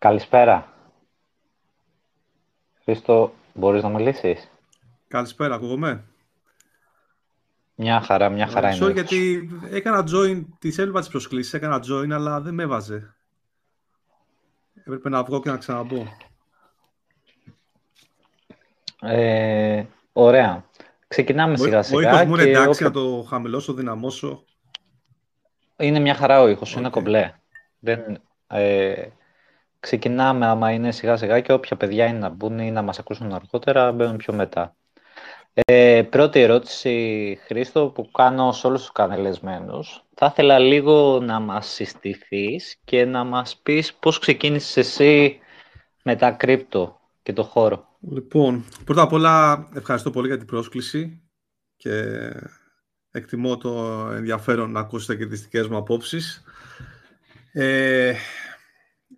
[0.00, 0.72] Καλησπέρα.
[2.82, 4.50] Χρήστο, μπορείς να μιλήσεις;
[5.08, 6.04] Καλησπέρα, ακούγομαι;
[7.74, 8.86] Μια χαρά, μια χαρά είναι.
[8.86, 13.14] Sorry, γιατί έκανα join, τις έλβα τις προσκλήσεις, έκανα join, αλλά δεν με έβαζε.
[14.74, 16.06] Έπρεπε να βγω και να ξαναμπω.
[19.00, 20.64] Ε, ωραία.
[21.08, 21.98] Ξεκινάμε σιγά σιγά.
[21.98, 24.44] Ο ήχος μου είναι εντάξει να το χαμηλώσω, δυναμώσω.
[25.76, 27.34] Είναι μια χαρά ο ήχος, είναι κομπλέ.
[27.78, 29.08] Δεν, ε,
[29.80, 33.32] ξεκινάμε άμα είναι σιγά σιγά και όποια παιδιά είναι να μπουν ή να μας ακούσουν
[33.32, 34.74] αργότερα, μπαίνουν πιο μετά.
[35.52, 40.04] Ε, πρώτη ερώτηση, Χρήστο, που κάνω σε όλους τους κανελεσμένους.
[40.14, 45.38] Θα ήθελα λίγο να μας συστηθείς και να μας πεις πώς ξεκίνησες εσύ
[46.02, 47.88] με τα κρύπτο και το χώρο.
[48.10, 51.22] Λοιπόν, πρώτα απ' όλα ευχαριστώ πολύ για την πρόσκληση
[51.76, 52.02] και
[53.10, 53.70] εκτιμώ το
[54.12, 56.42] ενδιαφέρον να ακούσετε και τις δικές μου απόψεις.
[57.52, 58.14] Ε,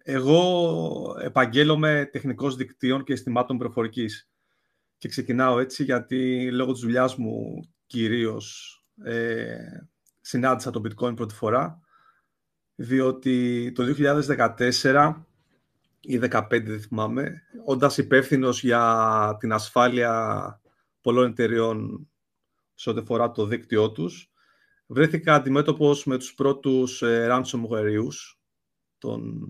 [0.03, 4.31] εγώ επαγγέλλομαι τεχνικός δικτύων και αισθημάτων προφορικής.
[4.99, 9.57] Και ξεκινάω έτσι γιατί λόγω της δουλειάς μου κυρίως ε,
[10.21, 11.81] συνάντησα το bitcoin πρώτη φορά
[12.75, 13.85] διότι το
[14.83, 15.15] 2014
[16.01, 20.61] ή 2015 δεν θυμάμαι όντας υπεύθυνος για την ασφάλεια
[21.01, 22.09] πολλών εταιριών
[22.75, 24.33] σε ό,τι φορά το δίκτυό τους
[24.87, 28.09] βρέθηκα αντιμέτωπος με τους πρώτους ε, ransomware
[28.99, 29.49] τον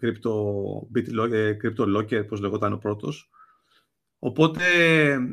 [0.00, 0.32] crypto,
[1.32, 3.30] ε, crypto locker, πώς λεγόταν ο πρώτος,
[4.18, 4.62] Οπότε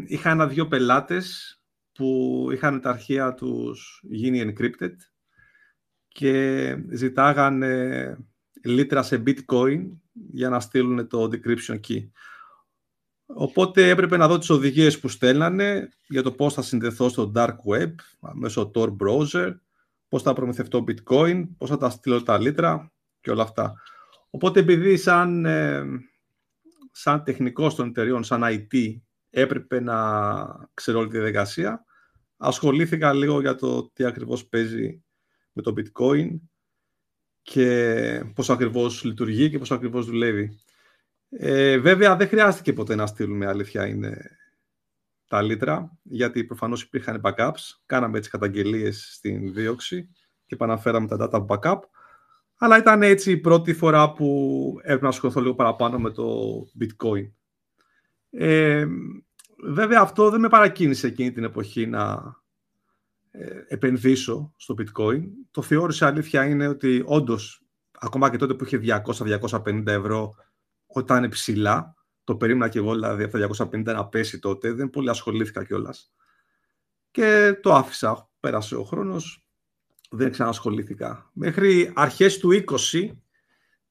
[0.05, 1.57] είχα ένα-δύο πελάτες
[1.91, 4.95] που είχαν τα αρχεία τους γίνει encrypted
[6.07, 8.17] και ζητάγανε
[8.63, 9.89] λίτρα σε bitcoin
[10.31, 12.09] για να στείλουν το decryption key.
[13.25, 17.55] Οπότε έπρεπε να δω τις οδηγίες που στέλνανε για το πώς θα συνδεθώ στο dark
[17.69, 17.93] web
[18.33, 19.53] μέσω Tor browser,
[20.07, 22.91] πώς θα προμηθευτώ bitcoin, πώς θα τα στείλω τα λίτρα
[23.21, 23.73] και όλα αυτά.
[24.35, 25.85] Οπότε επειδή σαν ε,
[26.91, 28.97] σαν τεχνικός των εταιριών, σαν IT,
[29.29, 29.95] έπρεπε να
[30.73, 31.85] ξέρω όλη τη διαδικασία.
[32.37, 35.03] Ασχολήθηκα λίγο για το τι ακριβώς παίζει
[35.51, 36.29] με το bitcoin
[37.41, 40.59] και πώς ακριβώς λειτουργεί και πώς ακριβώς δουλεύει.
[41.29, 44.37] Ε, βέβαια, δεν χρειάστηκε ποτέ να στείλουμε, αλήθεια είναι,
[45.27, 47.79] τα λίτρα, γιατί προφανώς υπήρχαν backups.
[47.85, 50.09] Κάναμε έτσι καταγγελίες στην δίωξη
[50.45, 51.79] και επαναφέραμε τα data backup.
[52.63, 57.31] Αλλά ήταν έτσι η πρώτη φορά που έπρεπε να ασχοληθώ λίγο παραπάνω με το bitcoin.
[58.29, 58.87] Ε,
[59.63, 62.35] βέβαια αυτό δεν με παρακίνησε εκείνη την εποχή να
[63.31, 65.21] ε, επενδύσω στο bitcoin.
[65.51, 70.35] Το θεώρησα αλήθεια είναι ότι όντως, ακόμα και τότε που είχε 200-250 ευρώ,
[70.85, 74.89] όταν είναι ψηλά, το περίμενα και εγώ δηλαδή από τα 250 να πέσει τότε, δεν
[74.89, 76.13] πολύ ασχολήθηκα κιόλας.
[77.11, 79.42] Και το άφησα, πέρασε ο χρόνος,
[80.15, 81.29] δεν ξανασχολήθηκα.
[81.33, 83.09] Μέχρι αρχές του 20,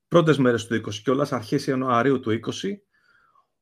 [0.09, 2.83] πρώτες μέρες του 20 κιόλας, αρχές Ιανουαρίου του 20,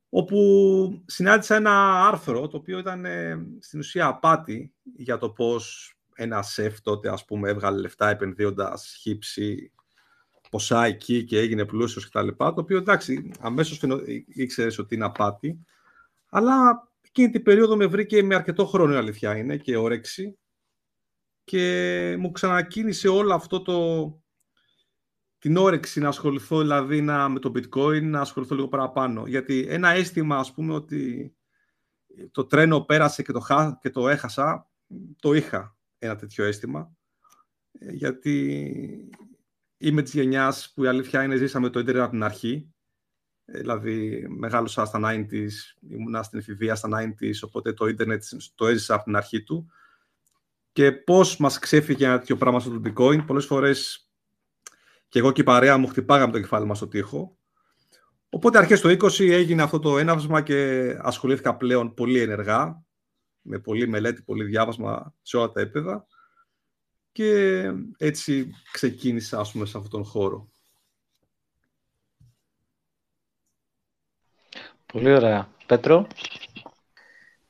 [0.09, 6.43] όπου συνάντησα ένα άρθρο το οποίο ήταν ε, στην ουσία απάτη για το πώς ένα
[6.43, 9.73] σεφ τότε ας πούμε έβγαλε λεφτά επενδύοντας χύψη
[10.51, 12.29] ποσά εκεί και έγινε πλούσιος κτλ.
[12.37, 13.83] Το οποίο εντάξει αμέσως
[14.27, 15.65] ήξερες ότι είναι απάτη
[16.31, 20.39] αλλά εκείνη την περίοδο με βρήκε με αρκετό χρόνο η αλήθεια είναι και όρεξη
[21.45, 24.21] και μου ξανακίνησε όλο αυτό το,
[25.39, 29.27] την όρεξη να ασχοληθώ δηλαδή να, με το bitcoin, να ασχοληθώ λίγο παραπάνω.
[29.27, 31.35] Γιατί ένα αίσθημα ας πούμε ότι
[32.31, 33.43] το τρένο πέρασε και το,
[33.81, 34.71] και το έχασα,
[35.21, 36.93] το είχα ένα τέτοιο αίσθημα.
[37.73, 39.11] Ε, γιατί
[39.77, 42.73] είμαι της γενιάς που η αλήθεια είναι ζήσαμε το ίντερνετ από την αρχή.
[43.45, 48.25] Ε, δηλαδή μεγάλωσα στα 90s, ήμουνα στην εφηβεία στα 90s, οπότε το ίντερνετ
[48.55, 49.71] το έζησα από την αρχή του
[50.73, 53.27] και πώς μας ξέφυγε ένα τέτοιο πράγμα στο bitcoin.
[53.27, 54.11] Πολλές φορές
[55.09, 57.39] και εγώ και η παρέα μου χτυπάγαμε το κεφάλι μας στο τοίχο.
[58.29, 62.83] Οπότε αρχές το 20 έγινε αυτό το έναυσμα και ασχολήθηκα πλέον πολύ ενεργά,
[63.41, 66.07] με πολύ μελέτη, πολύ διάβασμα σε όλα τα επίπεδα
[67.13, 67.63] και
[67.97, 70.51] έτσι ξεκίνησα ας πούμε σε αυτόν τον χώρο.
[74.93, 75.49] Πολύ ωραία.
[75.67, 76.07] Πέτρο.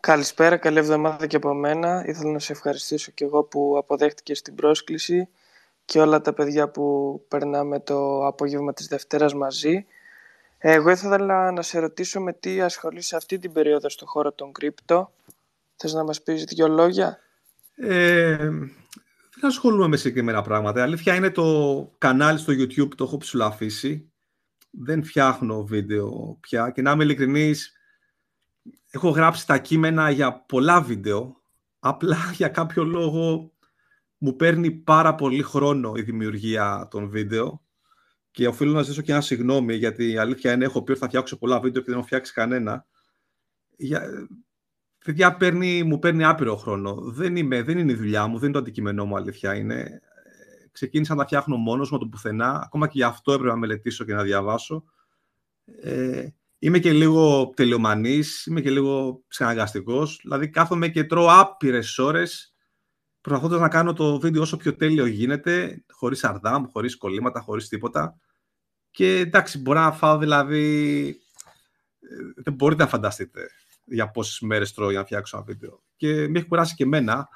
[0.01, 2.05] Καλησπέρα, καλή εβδομάδα και από μένα.
[2.07, 5.29] Ήθελα να σε ευχαριστήσω και εγώ που αποδέχτηκες την πρόσκληση
[5.85, 9.87] και όλα τα παιδιά που περνάμε το απόγευμα της Δευτέρας μαζί.
[10.59, 15.13] Εγώ ήθελα να σε ρωτήσω με τι ασχολείσαι αυτή την περίοδο στο χώρο των κρύπτο.
[15.77, 17.19] Θες να μας πεις δύο λόγια;
[17.75, 18.37] Ε,
[19.35, 20.81] δεν ασχολούμαι με συγκεκριμένα πράγματα.
[20.81, 24.13] Η αλήθεια είναι το κανάλι στο YouTube το έχω ψηλαφίσει.
[24.71, 27.80] Δεν φτιάχνω βίντεο πια και να είμαι ειλικρινής,
[28.91, 31.37] έχω γράψει τα κείμενα για πολλά βίντεο,
[31.79, 33.53] απλά για κάποιο λόγο
[34.19, 37.63] μου παίρνει πάρα πολύ χρόνο η δημιουργία των βίντεο
[38.31, 41.07] και οφείλω να ζητήσω και ένα συγγνώμη, γιατί η αλήθεια είναι έχω πει ότι θα
[41.07, 42.87] φτιάξω πολλά βίντεο και δεν έχω φτιάξει κανένα.
[43.77, 44.29] Για...
[45.05, 46.95] Παιδιά, παίρνει, μου παίρνει άπειρο χρόνο.
[46.95, 50.01] Δεν, είμαι, δεν είναι η δουλειά μου, δεν είναι το αντικείμενό μου, αλήθεια είναι.
[50.73, 52.61] Ξεκίνησα να τα φτιάχνω μόνος με το πουθενά.
[52.65, 54.85] Ακόμα και γι' αυτό έπρεπε να μελετήσω και να διαβάσω.
[55.65, 56.29] Ε,
[56.63, 60.21] είμαι και λίγο τελειομανής, είμαι και λίγο ψυχαναγκαστικός.
[60.23, 62.55] Δηλαδή κάθομαι και τρώω άπειρες ώρες
[63.21, 68.19] προσπαθώντας να κάνω το βίντεο όσο πιο τέλειο γίνεται, χωρίς αρδάμ, χωρίς κολλήματα, χωρίς τίποτα.
[68.91, 71.07] Και εντάξει, μπορώ να φάω δηλαδή.
[72.01, 73.49] Ε, δεν μπορείτε να φανταστείτε
[73.85, 75.83] για πόσες μέρες τρώω για να φτιάξω ένα βίντεο.
[75.97, 77.29] Και με έχει κουράσει και εμένα.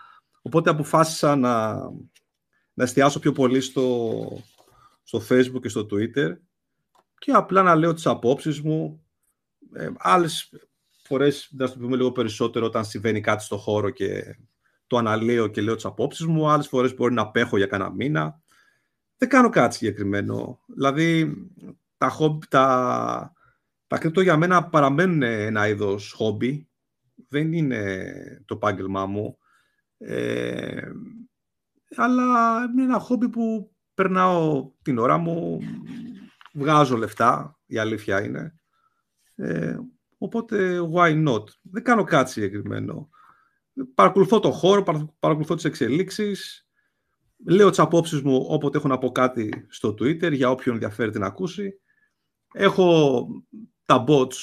[0.42, 1.74] Οπότε αποφάσισα να,
[2.74, 4.42] να εστιάσω πιο πολύ στο,
[5.02, 6.36] στο Facebook και στο Twitter
[7.18, 9.03] και απλά να λέω τις απόψεις μου.
[9.74, 10.52] Ε, άλλες
[11.02, 14.38] φορές, να το πούμε λίγο περισσότερο, όταν συμβαίνει κάτι στο χώρο και
[14.86, 16.48] το αναλύω και λέω τις απόψεις μου.
[16.48, 18.42] Άλλες φορές μπορεί να απέχω για κανένα μήνα.
[19.16, 20.60] Δεν κάνω κάτι συγκεκριμένο.
[20.66, 21.34] Δηλαδή,
[21.96, 23.32] τα, χόμπι, τα,
[23.86, 26.68] τα κρυπτο για μένα παραμένουν ένα είδος χόμπι.
[27.28, 28.04] Δεν είναι
[28.44, 29.38] το επάγγελμά μου.
[29.98, 30.90] Ε,
[31.96, 35.60] αλλά είναι ένα χόμπι που περνάω την ώρα μου,
[36.52, 38.54] βγάζω λεφτά, η αλήθεια είναι.
[39.34, 39.76] Ε,
[40.18, 43.08] οπότε, why not; Δεν κάνω κάτι συγκεκριμένο
[43.94, 44.82] παρακολουθώ το χώρο,
[45.18, 46.68] παρακολουθώ τις εξελίξεις,
[47.46, 51.26] λέω τις απόψεις μου όποτε έχω να πω κάτι στο Twitter για όποιον ενδιαφέρει να
[51.26, 51.80] ακούσει.
[52.52, 53.26] Έχω
[53.86, 54.36] τα bots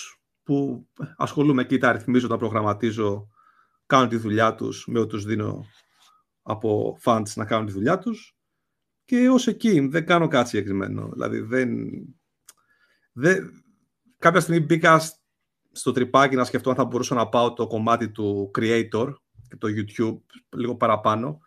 [0.43, 3.29] που ασχολούμαι εκεί, τα αριθμίζω, τα προγραμματίζω,
[3.85, 5.65] κάνω τη δουλειά τους, με ό,τι τους δίνω
[6.41, 8.35] από funds να κάνουν τη δουλειά τους.
[9.05, 11.09] Και ως εκεί δεν κάνω κάτι συγκεκριμένο.
[11.11, 11.79] Δηλαδή δεν...
[13.11, 13.63] δεν...
[14.21, 15.01] Κάποια στιγμή μπήκα
[15.71, 19.13] στο τρυπάκι να σκεφτώ αν θα μπορούσα να πάω το κομμάτι του creator
[19.47, 20.19] και το YouTube
[20.49, 21.39] λίγο παραπάνω.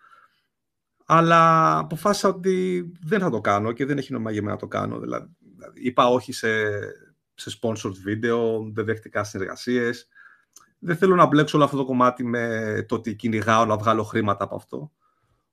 [1.04, 4.66] Αλλά αποφάσισα ότι δεν θα το κάνω και δεν έχει νόημα για μένα να το
[4.66, 4.98] κάνω.
[4.98, 5.28] Δηλαδή,
[5.74, 6.48] είπα όχι σε,
[7.34, 10.08] σε sponsored video, δεν δέχτηκα συνεργασίες.
[10.78, 14.44] Δεν θέλω να μπλέξω όλο αυτό το κομμάτι με το ότι κυνηγάω να βγάλω χρήματα
[14.44, 14.92] από αυτό.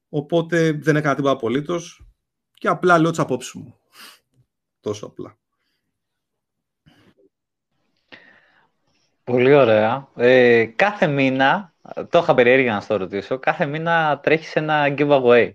[0.10, 2.06] Οπότε δεν έκανα τίποτα απολύτως
[2.54, 3.76] και απλά λέω τις απόψεις μου.
[4.80, 5.41] Τόσο απλά.
[9.32, 10.08] Πολύ ωραία.
[10.16, 11.74] Ε, κάθε μήνα,
[12.10, 15.52] το είχα περιέργεια να στο ρωτήσω, κάθε μήνα τρέχεις ένα giveaway.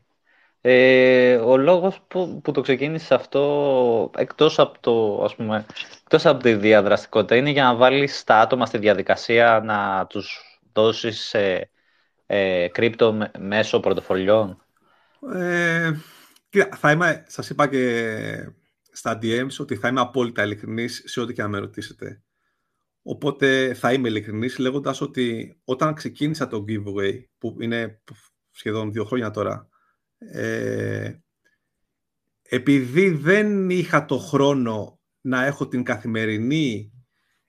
[0.61, 5.67] Ε, ο λόγος που, που το ξεκίνησες αυτό, εκτός από, το, ας πούμε,
[6.01, 10.41] εκτός από τη διαδραστικότητα, είναι για να βάλεις τα άτομα στη διαδικασία να τους
[10.73, 11.71] δώσεις ε,
[12.27, 14.63] ε, κρύπτο μέσω πορτοφολιών;
[15.35, 15.93] Ε,
[16.77, 18.05] θα είμαι, σας είπα και
[18.93, 22.21] στα DMs ότι θα είμαι απόλυτα ειλικρινής σε ό,τι και να με ρωτήσετε.
[23.09, 28.03] Οπότε θα είμαι ειλικρινής λέγοντας ότι όταν ξεκίνησα το giveaway, που είναι
[28.51, 29.69] σχεδόν δύο χρόνια τώρα,
[30.19, 31.15] ε,
[32.43, 36.93] επειδή δεν είχα το χρόνο να έχω την καθημερινή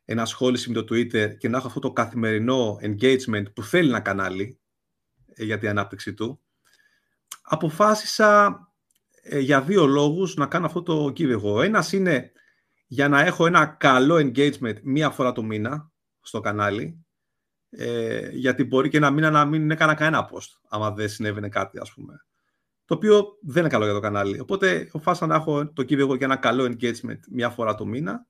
[0.06, 4.60] ενασχόληση με το Twitter και να έχω αυτό το καθημερινό engagement που θέλει ένα κανάλι
[5.26, 6.42] ε, για την ανάπτυξη του,
[7.42, 8.60] αποφάσισα
[9.22, 11.64] ε, για δύο λόγους να κάνω αυτό το giveaway.
[11.64, 12.32] Ένας είναι
[12.88, 15.92] για να έχω ένα καλό engagement μία φορά το μήνα
[16.22, 17.06] στο κανάλι,
[17.70, 21.80] ε, γιατί μπορεί και ένα μήνα να μην έκανα κανένα post, άμα δεν συνέβαινε κάτι,
[21.80, 22.26] ας πούμε.
[22.86, 24.40] Το οποίο δεν είναι καλό για το κανάλι.
[24.40, 28.26] Οπότε, αποφάσισα να έχω το κύβιο και ένα καλό engagement μία φορά το μήνα.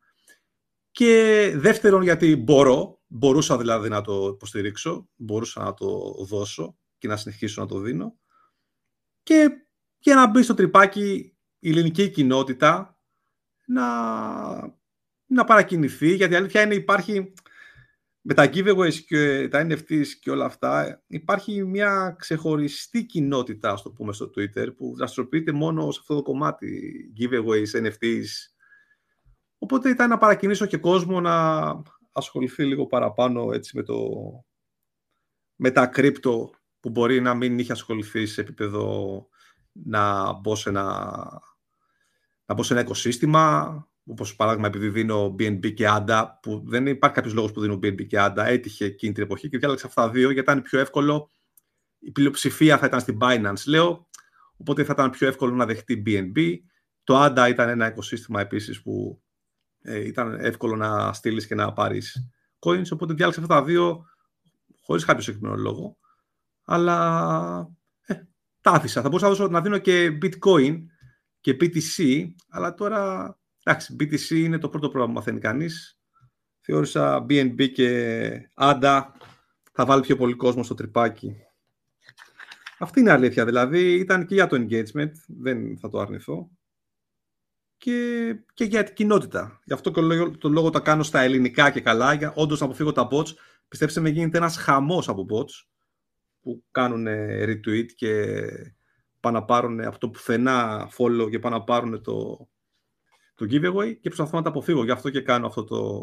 [0.91, 7.17] Και δεύτερον, γιατί μπορώ, μπορούσα δηλαδή να το υποστηρίξω, μπορούσα να το δώσω και να
[7.17, 8.17] συνεχίσω να το δίνω.
[9.23, 9.49] Και
[9.97, 12.96] για να μπει στο τρυπάκι η ελληνική κοινότητα,
[13.67, 13.85] να,
[15.25, 17.33] να παρακινηθεί, γιατί η αλήθεια είναι υπάρχει
[18.29, 23.91] με τα giveaways και τα NFTs και όλα αυτά, υπάρχει μια ξεχωριστή κοινότητα, ας το
[23.91, 28.25] πούμε, στο Twitter, που δραστηριοποιείται μόνο σε αυτό το κομμάτι, giveaways, NFTs.
[29.57, 31.65] Οπότε ήταν να παρακινήσω και κόσμο να
[32.11, 34.09] ασχοληθεί λίγο παραπάνω έτσι, με, το,
[35.55, 39.27] με τα κρύπτο που μπορεί να μην είχε ασχοληθεί σε επίπεδο
[39.71, 41.17] να μπω σε ένα
[42.47, 47.15] να μπω σε ένα οικοσύστημα, όπως παράδειγμα επειδή δίνω BNB και ADA, που δεν υπάρχει
[47.15, 50.09] κάποιος λόγος που δίνω BNB και ADA, έτυχε εκείνη την εποχή και διάλεξα αυτά τα
[50.09, 51.29] δύο γιατί ήταν πιο εύκολο.
[51.99, 54.07] Η πλειοψηφία θα ήταν στην Binance, λέω,
[54.57, 56.55] οπότε θα ήταν πιο εύκολο να δεχτεί BNB.
[57.03, 59.21] Το ADA ήταν ένα οικοσύστημα επίσης που
[59.81, 64.05] ε, ήταν εύκολο να στείλεις και να πάρεις coins, οπότε διάλεξα αυτά τα δύο
[64.81, 65.97] χωρίς κάποιο συγκεκριμένο λόγο.
[66.63, 67.69] Αλλά
[68.05, 68.13] ε,
[68.61, 69.01] τα άφησα.
[69.01, 70.77] Θα μπορούσα να, να δίνω και bitcoin,
[71.47, 75.99] και BTC, αλλά τώρα, εντάξει, BTC είναι το πρώτο πρόγραμμα που μαθαίνει κανείς.
[76.59, 79.03] Θεώρησα BNB και ADA
[79.71, 81.35] θα βάλει πιο πολύ κόσμο στο τρυπάκι.
[82.79, 86.49] Αυτή είναι η αλήθεια, δηλαδή ήταν και για το engagement, δεν θα το αρνηθώ.
[87.77, 89.59] και, και για την κοινότητα.
[89.63, 90.01] Γι' αυτό και
[90.37, 93.33] το λόγο τα κάνω στα ελληνικά και καλά, για όντως να αποφύγω τα bots.
[93.67, 95.67] Πιστέψτε με, γίνεται ένας χαμός από bots
[96.41, 97.07] που κάνουν
[97.45, 98.43] retweet και
[99.27, 102.47] πάνε να πάρουν από το πουθενά follow και πάνε να πάρουν το,
[103.35, 104.83] το giveaway και προσπαθώ να τα αποφύγω.
[104.83, 106.01] Γι' αυτό και κάνω αυτό το,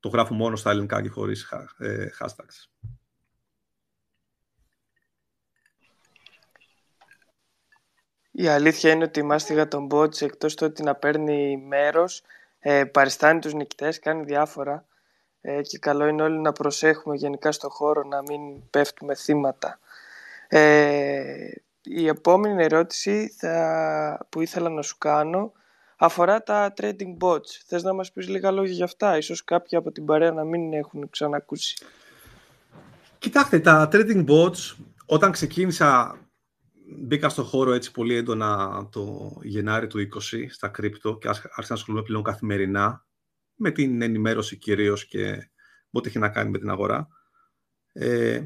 [0.00, 2.88] το γράφω μόνο στα ελληνικά και χωρίς ε, hashtags.
[8.34, 12.22] Η αλήθεια είναι ότι η μάστιγα των bots εκτός του ότι να παίρνει μέρος,
[12.58, 14.86] ε, παριστάνει τους νικητές, κάνει διάφορα
[15.40, 19.78] ε, και καλό είναι όλοι να προσέχουμε γενικά στο χώρο να μην πέφτουμε θύματα.
[20.48, 21.50] Ε,
[21.82, 25.52] η επόμενη ερώτηση θα, που ήθελα να σου κάνω
[25.96, 27.46] αφορά τα trading bots.
[27.66, 30.72] Θες να μας πεις λίγα λόγια για αυτά, ίσως κάποιοι από την παρέα να μην
[30.72, 31.84] έχουν ξανακούσει.
[33.18, 36.20] Κοιτάξτε, τα trading bots όταν ξεκίνησα
[36.98, 41.74] μπήκα στο χώρο έτσι πολύ έντονα το Γενάρη του 20 στα κρύπτο και άρχισα να
[41.74, 43.06] ασχολούμαι πλέον καθημερινά
[43.54, 45.50] με την ενημέρωση κυρίως και
[45.90, 47.08] ό,τι έχει να κάνει με την αγορά.
[47.92, 48.40] Ε,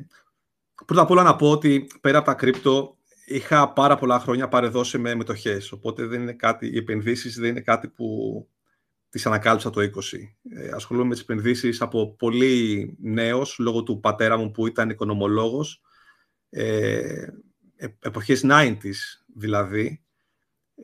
[0.86, 2.95] πρώτα απ' όλα να πω ότι πέρα από τα κρύπτο
[3.26, 7.60] είχα πάρα πολλά χρόνια παρεδώσει με μετοχές, οπότε δεν είναι κάτι, οι επενδύσεις δεν είναι
[7.60, 8.48] κάτι που
[9.08, 9.88] τις ανακάλυψα το 20.
[10.50, 15.82] Ε, ασχολούμαι με τις επενδύσεις από πολύ νέος, λόγω του πατέρα μου που ήταν οικονομολόγος.
[16.50, 17.26] Ε,
[17.98, 18.94] εποχές 90s
[19.34, 20.02] δηλαδή,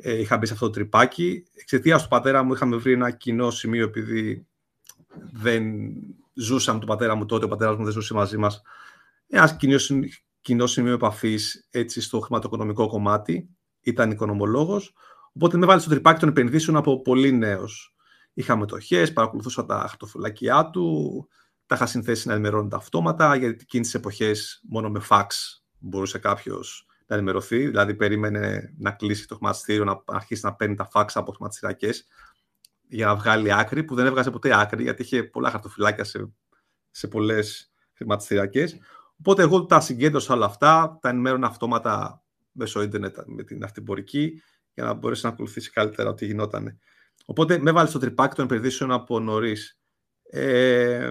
[0.01, 1.45] ε, είχα μπει σε αυτό το τρυπάκι.
[1.55, 4.47] Εξαιτίας του πατέρα μου είχαμε βρει ένα κοινό σημείο επειδή
[5.33, 5.65] δεν
[6.35, 8.63] ζούσαμε τον πατέρα μου τότε, ο πατέρας μου δεν ζούσε μαζί μας.
[9.29, 9.93] Ένας κοινός,
[10.43, 13.49] κοινό σημείο επαφής έτσι στο χρηματοοικονομικό κομμάτι.
[13.81, 14.95] Ήταν οικονομολόγος.
[15.33, 17.95] Οπότε με βάλει στο τρυπάκι των επενδύσεων από πολύ νέος.
[18.33, 21.29] Είχα μετοχέ, παρακολουθούσα τα χαρτοφυλακιά του,
[21.67, 26.87] τα είχα συνθέσει να ενημερώνονται αυτόματα, γιατί εκείνες τις εποχές μόνο με φαξ μπορούσε κάποιος
[27.07, 27.67] να ενημερωθεί.
[27.67, 32.07] Δηλαδή, περίμενε να κλείσει το χρηματιστήριο, να αρχίσει να παίρνει τα φάξα από χρηματιστηριακές
[32.89, 36.33] για να βγάλει άκρη, που δεν έβγαζε ποτέ άκρη, γιατί είχε πολλά χαρτοφυλάκια σε,
[36.91, 38.79] σε πολλές χρηματιστηριακές.
[39.25, 44.43] Οπότε, εγώ τα συγκέντρωσα όλα αυτά, τα ενημέρωνα αυτόματα μέσω ίντερνετ με την αυτιμπορική,
[44.75, 46.79] για να μπορέσει να ακολουθήσει καλύτερα ό,τι γινόταν.
[47.25, 49.81] Οπότε, με έβαλε στο τρυπάκι των επενδύσεων από νωρίς.
[50.23, 51.11] Ε,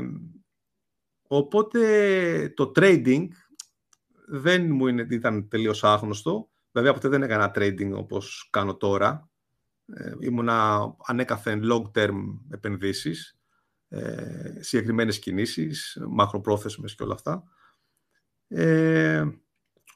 [1.28, 3.28] οπότε, το trading
[4.28, 6.50] δεν μου είναι, ήταν τελείως άγνωστο.
[6.72, 9.30] Βέβαια, ποτέ δεν έκανα trading όπως κάνω τώρα.
[9.86, 12.18] Ε, ήμουνα ανέκαθεν long-term
[12.50, 13.40] επενδύσεις,
[13.88, 17.44] ε, συγκεκριμένες κινήσεις, μακροπρόθεσμες και όλα αυτά.
[18.54, 19.26] Ε,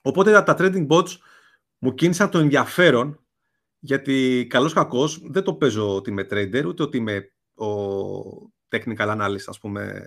[0.02, 1.10] οπότε τα trading bots
[1.78, 3.20] μου κίνησαν το ενδιαφέρον,
[3.80, 7.68] γιατί καλώς κακός δεν το παίζω ότι είμαι trader, ούτε ότι είμαι ο
[8.70, 10.06] technical analyst, ας πούμε,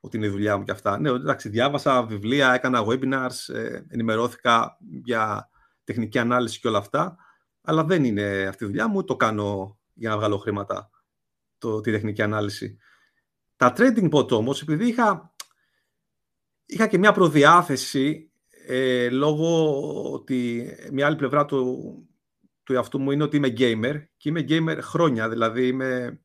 [0.00, 0.98] ότι είναι η δουλειά μου και αυτά.
[0.98, 5.50] Ναι, εντάξει, διάβασα βιβλία, έκανα webinars, ε, ενημερώθηκα για
[5.84, 7.16] τεχνική ανάλυση και όλα αυτά,
[7.62, 10.90] αλλά δεν είναι αυτή η δουλειά μου, το κάνω για να βγάλω χρήματα,
[11.58, 12.78] το, τη τεχνική ανάλυση.
[13.56, 15.34] Τα trading bot όμως, επειδή είχα,
[16.68, 18.30] είχα και μια προδιάθεση,
[18.66, 19.82] ε, λόγω
[20.12, 21.92] ότι μια άλλη πλευρά του,
[22.62, 26.20] του εαυτού μου είναι ότι είμαι gamer και είμαι gamer χρόνια, δηλαδή είμαι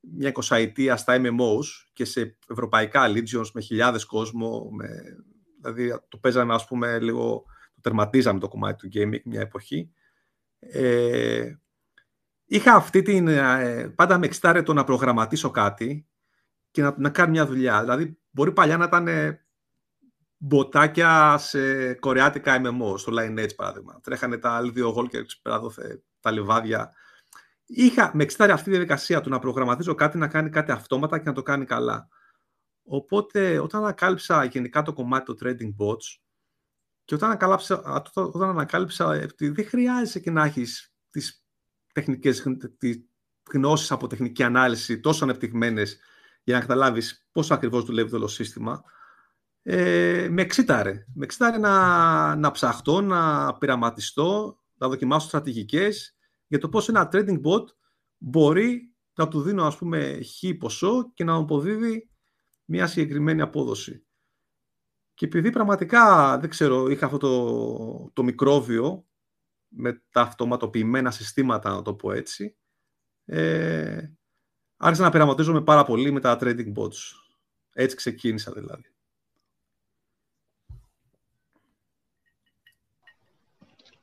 [0.00, 4.88] μια εικοσαετία στα MMOs και σε ευρωπαϊκά Legions με χιλιάδες κόσμο, με,
[5.60, 9.90] δηλαδή το παίζαμε ας πούμε λίγο, το τερματίζαμε το κομμάτι του gaming μια εποχή.
[10.58, 11.54] Ε,
[12.46, 16.06] είχα αυτή την, ε, πάντα με εξτάρε το να προγραμματίσω κάτι
[16.70, 17.80] και να, να κάνω μια δουλειά.
[17.80, 19.08] Δηλαδή μπορεί παλιά να ήταν
[20.36, 24.00] μποτάκια σε κορεάτικα MMO, στο Lineage παράδειγμα.
[24.02, 25.08] Τρέχανε τα άλλοι δύο
[25.42, 25.60] πέρα
[26.20, 26.92] τα λιβάδια
[27.66, 31.24] είχα με εξτάρει αυτή τη διαδικασία του να προγραμματίζω κάτι, να κάνει κάτι αυτόματα και
[31.24, 32.08] να το κάνει καλά.
[32.84, 36.18] Οπότε, όταν ανακάλυψα γενικά το κομμάτι του trading bots
[37.04, 41.46] και όταν ανακάλυψα, όταν ανακάλυψα ότι δεν χρειάζεται και να έχεις τις
[41.92, 42.46] τεχνικές
[42.78, 43.04] τις
[43.52, 45.98] γνώσεις από τεχνική ανάλυση τόσο ανεπτυγμένες
[46.42, 48.82] για να καταλάβεις πώς ακριβώς δουλεύει το όλο σύστημα,
[49.68, 51.06] ε, με εξήταρε.
[51.14, 57.40] Με εξήταρε να, να ψαχτώ, να πειραματιστώ, να δοκιμάσω στρατηγικές για το πώς ένα trading
[57.42, 57.64] bot
[58.18, 62.10] μπορεί να του δίνω ας πούμε χ ποσό και να μου αποδίδει
[62.64, 64.04] μια συγκεκριμένη απόδοση.
[65.14, 69.06] Και επειδή πραγματικά, δεν ξέρω, είχα αυτό το, το μικρόβιο
[69.68, 72.56] με τα αυτοματοποιημένα συστήματα, να το πω έτσι,
[73.24, 74.08] ε,
[74.76, 76.96] άρχισα να πειραματίζομαι πάρα πολύ με τα trading bots.
[77.72, 78.95] Έτσι ξεκίνησα δηλαδή.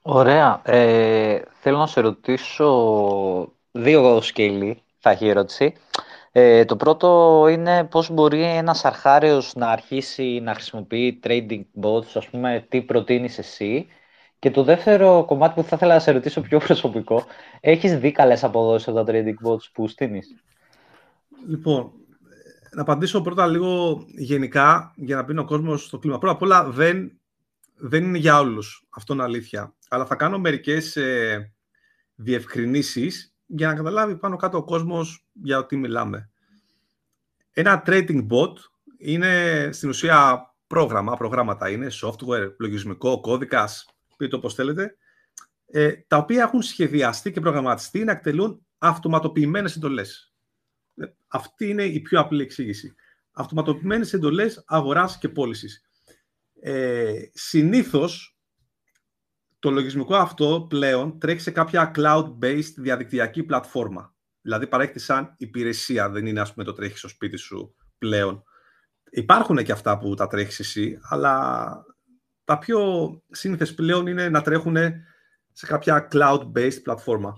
[0.06, 0.62] Ωραία.
[0.66, 5.74] Ε, θέλω να σε ρωτήσω δύο σκέλη, θα έχει ερώτηση.
[6.32, 12.30] Ε, το πρώτο είναι πώς μπορεί ένας αρχάριος να αρχίσει να χρησιμοποιεί trading bots, ας
[12.30, 13.88] πούμε, τι προτείνεις εσύ.
[14.40, 17.24] Και το δεύτερο κομμάτι που θα ήθελα να σε ρωτήσω πιο προσωπικό,
[17.60, 20.36] έχεις δει καλές αποδόσεις από τα trading bots που στείνεις;
[21.48, 21.92] Λοιπόν,
[22.72, 26.18] να απαντήσω πρώτα λίγο γενικά για να πει ο κόσμος στο κλίμα.
[26.18, 27.12] Πρώτα απ' όλα δεν,
[27.76, 29.76] δεν είναι για όλους, αυτό είναι αλήθεια.
[29.90, 31.54] Αλλά θα κάνω μερικές ε,
[32.16, 36.30] διευκρινήσεις για να καταλάβει πάνω κάτω ο κόσμος για ό,τι μιλάμε.
[37.52, 38.54] Ένα trading bot
[38.98, 43.86] είναι στην ουσία πρόγραμμα, προγράμματα είναι, software, λογισμικό, κώδικας,
[44.18, 44.96] πείτε το όπως θέλετε,
[45.66, 50.34] ε, τα οποία έχουν σχεδιαστεί και προγραμματιστεί να εκτελούν αυτοματοποιημένες εντολές.
[50.96, 52.96] Ε, αυτή είναι η πιο απλή εξήγηση.
[53.32, 55.82] Αυτοματοποιημένες εντολές αγοράς και πώλησης.
[56.66, 58.38] Ε, συνήθως,
[59.60, 64.16] το λογισμικό αυτό πλέον τρέχει σε κάποια cloud-based διαδικτυακή πλατφόρμα.
[64.42, 68.44] Δηλαδή παρέχει σαν υπηρεσία, δεν είναι ας πούμε το τρέχεις στο σπίτι σου πλέον.
[69.12, 71.86] Υπάρχουν και αυτά που τα τρέχεις εσύ, αλλά
[72.44, 72.82] τα πιο
[73.30, 74.78] σύνηθες πλέον είναι να τρέχουν
[75.52, 77.34] σε κάποια cloud-based πλατφόρμα.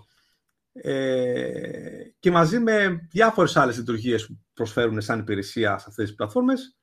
[0.71, 6.77] Ε, και μαζί με διάφορες άλλες λειτουργίες που προσφέρουν σαν υπηρεσία σε αυτές τις πλατφόρμες,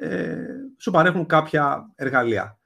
[0.00, 0.46] ε,
[0.78, 2.58] σου παρέχουν κάποια εργαλεία.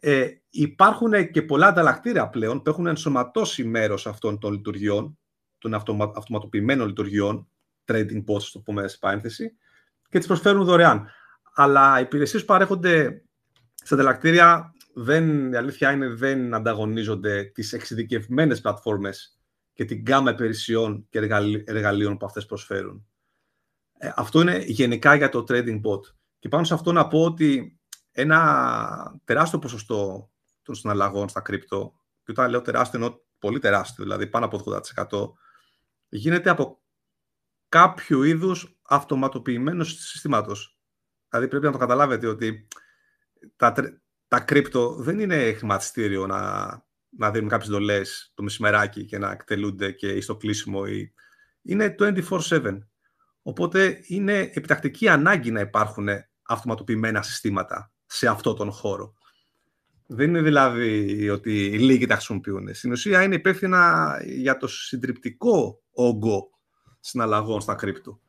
[0.00, 5.18] Ε, υπάρχουν και πολλά ανταλλακτήρια πλέον που έχουν ενσωματώσει μέρος αυτών των λειτουργιών,
[5.58, 5.74] των
[6.16, 7.48] αυτοματοποιημένων λειτουργιών,
[7.84, 9.56] trading posts, το πούμε σε παρένθεση,
[10.08, 11.08] και τις προσφέρουν δωρεάν.
[11.54, 13.24] Αλλά οι υπηρεσίες που παρέχονται
[13.74, 19.38] στα ανταλλακτήρια δεν, η αλήθεια είναι δεν ανταγωνίζονται τις εξειδικευμένες πλατφόρμες
[19.72, 21.18] και την γκάμα υπηρεσιών και
[21.64, 23.06] εργαλείων που αυτές προσφέρουν.
[23.98, 26.00] Ε, αυτό είναι γενικά για το trading bot.
[26.46, 30.30] Και πάνω σε αυτό να πω ότι ένα τεράστιο ποσοστό
[30.62, 34.62] των συναλλαγών στα κρύπτο, και όταν λέω τεράστιο εννοώ πολύ τεράστιο, δηλαδή πάνω από
[34.94, 35.32] 80%,
[36.08, 36.82] γίνεται από
[37.68, 40.78] κάποιο είδους αυτοματοποιημένος συστήματος.
[41.28, 42.68] Δηλαδή πρέπει να το καταλάβετε ότι
[43.56, 43.74] τα,
[44.28, 46.66] τα κρύπτο δεν είναι χρηματιστήριο να,
[47.08, 50.86] να δίνουν κάποιες δολές το μεσημεράκι και να εκτελούνται και στο κλείσιμο.
[50.86, 51.12] Ή...
[51.62, 52.78] Είναι 24-7.
[53.42, 56.08] Οπότε είναι επιτακτική ανάγκη να υπάρχουν
[56.46, 59.14] αυτοματοποιημένα συστήματα σε αυτό τον χώρο.
[60.06, 62.74] Δεν είναι δηλαδή ότι λίγοι τα χρησιμοποιούν.
[62.74, 66.50] Στην ουσία είναι υπεύθυνα για το συντριπτικό όγκο
[67.00, 68.20] συναλλαγών στα κρύπτο.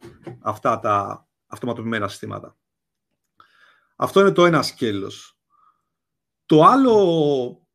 [0.41, 2.57] Αυτά τα αυτοματοποιημένα συστήματα.
[3.95, 5.37] Αυτό είναι το ένα σκέλος.
[6.45, 7.67] Το άλλο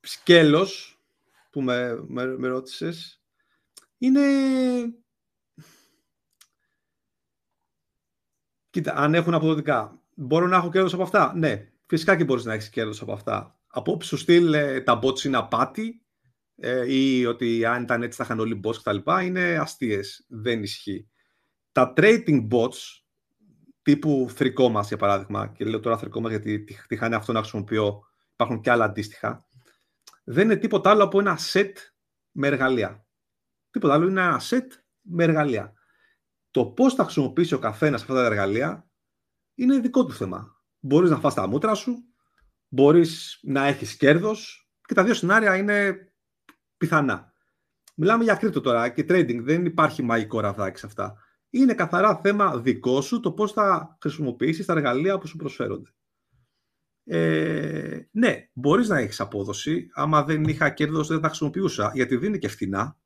[0.00, 1.00] σκέλος
[1.50, 3.22] που με, με, με ρώτησες
[3.98, 4.20] είναι...
[8.74, 10.00] Κοίτα, αν έχουν αποδοτικά.
[10.14, 13.58] Μπορώ να έχω κέρδος από αυτά; Ναι, φυσικά και μπορείς να έχεις κέρδος από αυτά.
[13.66, 16.02] Από όποιο στυλ ε, τα bots είναι απάτη
[16.56, 19.24] ε, ή ότι αν ήταν έτσι θα είχαν όλοι bots κτλ.
[19.24, 20.24] είναι αστείες.
[20.28, 21.08] Δεν ισχύει.
[21.72, 22.76] Τα trading bots
[23.82, 27.38] τύπου θρικό μας, για παράδειγμα, και λέω τώρα θρικό μας γιατί τη χάνει αυτό να
[27.38, 29.46] χρησιμοποιώ, υπάρχουν και άλλα αντίστοιχα,
[30.24, 31.72] δεν είναι τίποτα άλλο από ένα set
[32.30, 33.06] με εργαλεία.
[33.70, 34.66] Τίποτα άλλο είναι ένα set
[35.00, 35.72] με εργαλεία.
[36.54, 38.90] Το πώς θα χρησιμοποιήσει ο καθένας αυτά τα εργαλεία
[39.54, 40.62] είναι δικό του θέμα.
[40.80, 41.96] Μπορείς να φας τα μούτρα σου,
[42.68, 45.96] μπορείς να έχεις κέρδος και τα δύο σενάρια είναι
[46.76, 47.32] πιθανά.
[47.94, 49.40] Μιλάμε για κρύπτο τώρα και trading.
[49.42, 51.16] Δεν υπάρχει μαγικό ραβδάκι σε αυτά
[51.58, 55.94] είναι καθαρά θέμα δικό σου το πώς θα χρησιμοποιήσεις τα εργαλεία που σου προσφέρονται.
[57.04, 59.88] Ε, ναι, μπορείς να έχεις απόδοση.
[59.92, 62.98] Άμα δεν είχα κέρδος δεν θα χρησιμοποιούσα, γιατί δίνει και φθηνά.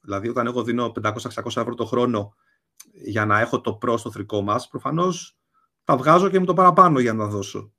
[0.00, 2.34] Δηλαδή, όταν εγώ δίνω 500-600 ευρώ το χρόνο
[2.92, 5.38] για να έχω το προ στο θρικό μας, προφανώς
[5.84, 7.72] τα βγάζω και με το παραπάνω για να δώσω.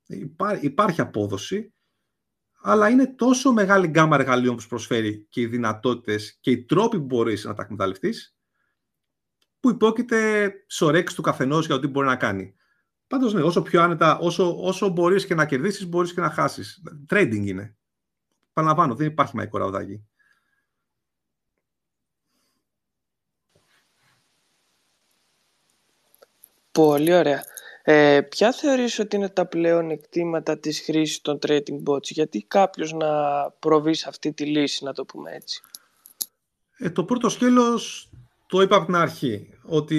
[0.60, 1.74] υπάρχει απόδοση,
[2.62, 6.98] αλλά είναι τόσο μεγάλη γκάμα εργαλείων που σου προσφέρει και οι δυνατότητες και οι τρόποι
[6.98, 8.36] που μπορείς να τα εκμεταλλευτείς,
[9.60, 12.54] που υπόκειται σωρέξει του καθενός για ό,τι μπορεί να κάνει.
[13.06, 16.82] Πάντως, ναι, όσο πιο άνετα, όσο, όσο μπορείς και να κερδίσεις, μπορείς και να χάσεις.
[17.10, 17.76] Trading είναι.
[18.52, 20.04] Παραλαμβάνω, δεν υπάρχει μαϊκό ραβδάκι.
[26.74, 27.44] Πολύ ωραία.
[27.82, 32.92] Ε, ποια θεωρείς ότι είναι τα πλέον εκτήματα της χρήσης των trading bots, γιατί κάποιος
[32.92, 33.10] να
[33.50, 35.62] προβεί σε αυτή τη λύση, να το πούμε έτσι.
[36.78, 38.10] Ε, το πρώτο σκέλος
[38.46, 39.98] το είπα από την αρχή, ότι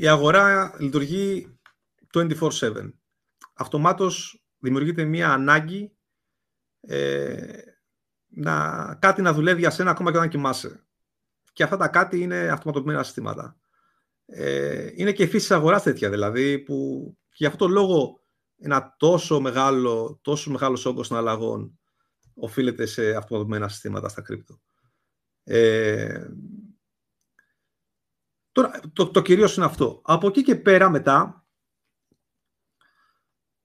[0.00, 1.58] η αγορά λειτουργεί
[2.14, 2.92] 24-7.
[3.54, 5.92] Αυτομάτως δημιουργείται μια ανάγκη
[6.80, 7.46] ε,
[8.28, 10.84] να, κάτι να δουλεύει για σένα ακόμα και όταν κοιμάσαι.
[11.52, 13.56] Και αυτά τα κάτι είναι αυτοματοποιημένα συστήματα.
[14.34, 18.20] Ε, είναι και η φύση της αγοράς τέτοια, δηλαδή, που και γι' αυτό το λόγο
[18.58, 21.78] ένα τόσο μεγάλο, τόσο μεγάλος όγκος συναλλαγών
[22.34, 24.60] οφείλεται σε αυτοματοποιημένα συστήματα στα κρύπτο.
[25.44, 26.26] Ε,
[28.52, 30.00] Τώρα, το, το κυρίως είναι αυτό.
[30.04, 31.46] Από εκεί και πέρα μετά,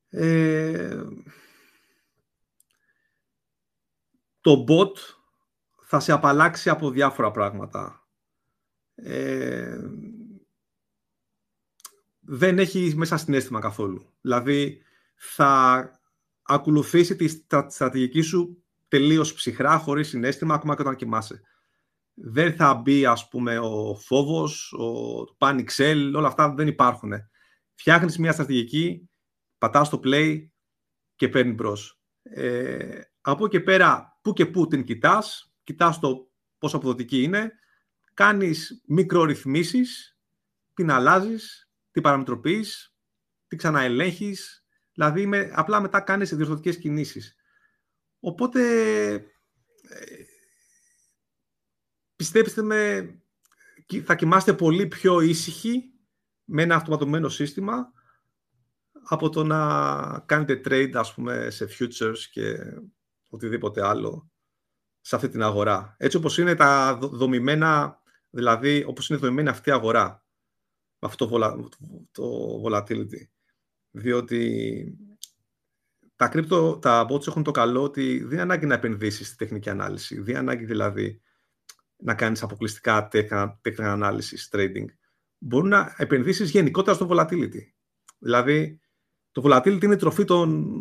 [0.09, 1.03] ε,
[4.41, 4.91] το bot
[5.83, 8.07] θα σε απαλλάξει από διάφορα πράγματα.
[8.95, 9.79] Ε,
[12.29, 14.13] δεν έχει μέσα συνέστημα καθόλου.
[14.21, 14.81] Δηλαδή,
[15.15, 15.91] θα
[16.41, 17.27] ακολουθήσει τη
[17.67, 21.41] στρατηγική σου τελείως ψυχρά, χωρίς συνέστημα, ακόμα και όταν κοιμάσαι.
[22.13, 27.11] Δεν θα μπει, ας πούμε, ο φόβος, ο panic sell, όλα αυτά δεν υπάρχουν.
[27.73, 29.09] Φτιάχνεις μια στρατηγική,
[29.57, 30.47] πατάς το play
[31.15, 31.99] και παίρνει μπρος.
[32.21, 37.51] Ε, από και πέρα, που και που την κοιτάς, κοιτάς το πόσο αποδοτική είναι,
[38.13, 40.17] κάνεις μικρορυθμίσεις,
[40.73, 41.66] την αλλάζεις,
[41.97, 42.95] την παραμετροποιείς,
[43.47, 47.35] την ξαναελέγχεις, δηλαδή με, απλά μετά κάνεις διορθωτικές κινήσεις.
[48.19, 48.61] Οπότε,
[49.13, 49.23] ε,
[52.15, 53.09] πιστέψτε με,
[54.03, 55.93] θα κοιμάστε πολύ πιο ήσυχοι
[56.43, 57.91] με ένα αυτοματωμένο σύστημα
[59.03, 62.57] από το να κάνετε trade, ας πούμε, σε futures και
[63.29, 64.31] οτιδήποτε άλλο
[65.01, 65.95] σε αυτή την αγορά.
[65.97, 70.26] Έτσι όπως είναι τα δομημένα, δηλαδή όπως είναι δομημένη αυτή η αγορά, με
[70.99, 71.27] αυτό
[72.11, 73.27] το volatility.
[73.91, 74.97] Διότι
[76.15, 79.69] τα crypto, τα bots έχουν το καλό ότι δεν είναι ανάγκη να επενδύσεις στη τεχνική
[79.69, 80.15] ανάλυση.
[80.15, 81.21] Δεν είναι ανάγκη δηλαδή
[81.97, 84.85] να κάνεις αποκλειστικά technical ανάλυσης, trading.
[85.37, 87.61] Μπορεί να επενδύσεις γενικότερα στο volatility.
[88.17, 88.79] Δηλαδή,
[89.31, 90.73] το volatility είναι η τροφή των,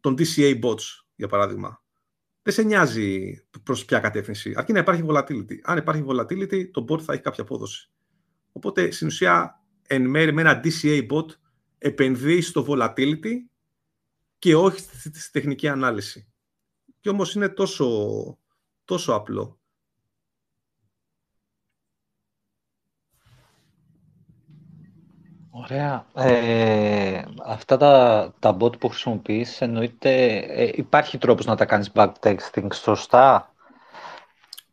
[0.00, 0.82] των DCA bots,
[1.14, 1.82] για παράδειγμα.
[2.42, 5.58] Δεν σε νοιάζει προς ποια κατεύθυνση, αρκεί να υπάρχει volatility.
[5.62, 7.90] Αν υπάρχει volatility, το bot θα έχει κάποια απόδοση.
[8.52, 11.26] Οπότε, στην ουσία, εν μέρει με ένα DCA bot
[11.78, 13.32] επενδύει στο volatility
[14.38, 16.32] και όχι στη τεχνική ανάλυση.
[17.00, 18.38] Και όμως είναι τόσο,
[18.84, 19.58] τόσο απλό.
[25.50, 26.06] Ωραία.
[26.14, 32.68] Ε, αυτά τα, τα bot που χρησιμοποιείς, εννοείται, ε, υπάρχει τρόπος να τα κάνεις backtexting
[32.72, 33.54] σωστά;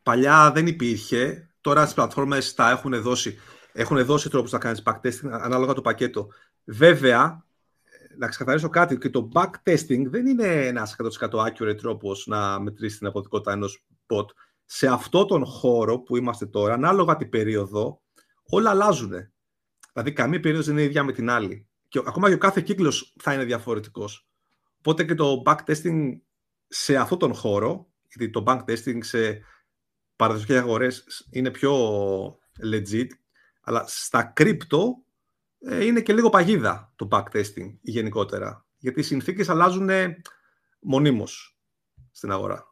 [0.03, 1.49] Παλιά δεν υπήρχε.
[1.61, 3.37] Τώρα στις πλατφόρμες τα έχουν δώσει.
[3.73, 6.27] Έχουν δώσει τρόπους να κάνεις backtesting ανάλογα το πακέτο.
[6.63, 7.45] Βέβαια,
[8.17, 13.07] να ξεκαθαρίσω κάτι, και το backtesting δεν είναι ένας 100% accurate τρόπος να μετρήσεις την
[13.07, 14.25] αποδοτικότητα ενός bot.
[14.65, 18.01] Σε αυτό τον χώρο που είμαστε τώρα, ανάλογα την περίοδο,
[18.43, 19.11] όλα αλλάζουν.
[19.93, 21.67] Δηλαδή, καμία περίοδος δεν είναι ίδια με την άλλη.
[21.87, 24.27] Και ακόμα και ο κάθε κύκλος θα είναι διαφορετικός.
[24.77, 26.11] Οπότε και το backtesting
[26.67, 29.41] σε αυτό τον χώρο, γιατί το backtesting σε
[30.15, 31.73] παραδοσιακές αγορές είναι πιο
[32.71, 33.07] legit,
[33.61, 34.79] αλλά στα crypto
[35.59, 38.65] ε, είναι και λίγο παγίδα το backtesting γενικότερα.
[38.77, 39.89] Γιατί οι συνθήκες αλλάζουν
[40.79, 41.57] μονίμως
[42.11, 42.71] στην αγορά.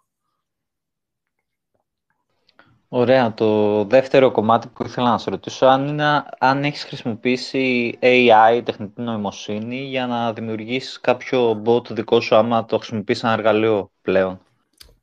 [2.92, 3.34] Ωραία.
[3.34, 9.02] Το δεύτερο κομμάτι που ήθελα να σε ρωτήσω αν, είναι, αν έχεις χρησιμοποιήσει AI, τεχνητή
[9.02, 14.40] νοημοσύνη, για να δημιουργήσεις κάποιο bot δικό σου άμα το χρησιμοποιείς σαν εργαλείο πλέον;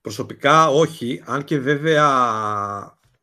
[0.01, 2.09] Προσωπικά όχι, αν και βέβαια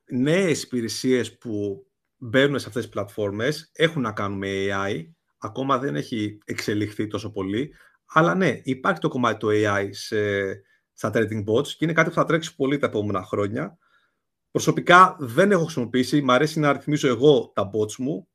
[0.05, 1.85] νέες υπηρεσίες που
[2.23, 5.05] μπαίνουν σε αυτές τις πλατφόρμες έχουν να κάνουν με AI,
[5.37, 7.73] ακόμα δεν έχει εξελιχθεί τόσο πολύ,
[8.05, 10.17] αλλά ναι, υπάρχει το κομμάτι του AI σε,
[10.93, 13.77] στα trading bots και είναι κάτι που θα τρέξει πολύ τα επόμενα χρόνια.
[14.51, 18.27] Προσωπικά δεν έχω χρησιμοποιήσει, μου αρέσει να ρυθμίζω εγώ τα bots μου,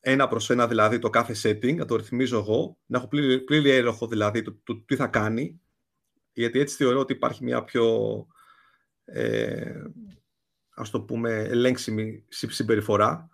[0.00, 3.70] ένα προς ένα δηλαδή το κάθε setting, να το ρυθμίζω εγώ, να έχω πλήρη, πλήρη
[3.70, 5.60] έλεγχο δηλαδή το, το, τι θα κάνει,
[6.32, 8.26] γιατί έτσι θεωρώ ότι υπάρχει μια πιο
[9.04, 9.82] ε,
[10.74, 13.28] ας το πούμε, ελέγξιμη συμπεριφορά.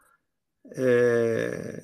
[0.69, 1.79] Ε,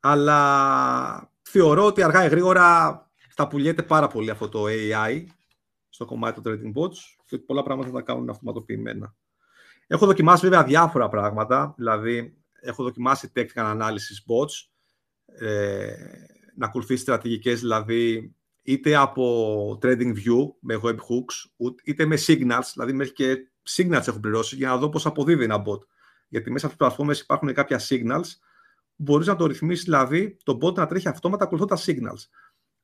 [0.00, 5.24] αλλά θεωρώ ότι αργά ή γρήγορα θα πουλιέται πάρα πολύ αυτό το AI
[5.88, 9.14] στο κομμάτι των trading bots και πολλά πράγματα θα τα κάνουν αυτοματοποιημένα.
[9.86, 14.68] Έχω δοκιμάσει βέβαια διάφορα πράγματα, δηλαδή έχω δοκιμάσει technical analysis bots,
[15.46, 15.96] ε,
[16.56, 23.12] να ακολουθεί στρατηγικές δηλαδή είτε από trading view με webhooks, είτε με signals, δηλαδή μέχρι
[23.12, 25.80] και signals έχω πληρώσει για να δω πώς αποδίδει ένα bot.
[26.28, 28.26] Γιατί μέσα από τις πλατφόρμες υπάρχουν κάποια signals
[28.96, 32.28] μπορείς να το ρυθμίσεις δηλαδή το bot να τρέχει αυτόματα ακολουθώ τα signals.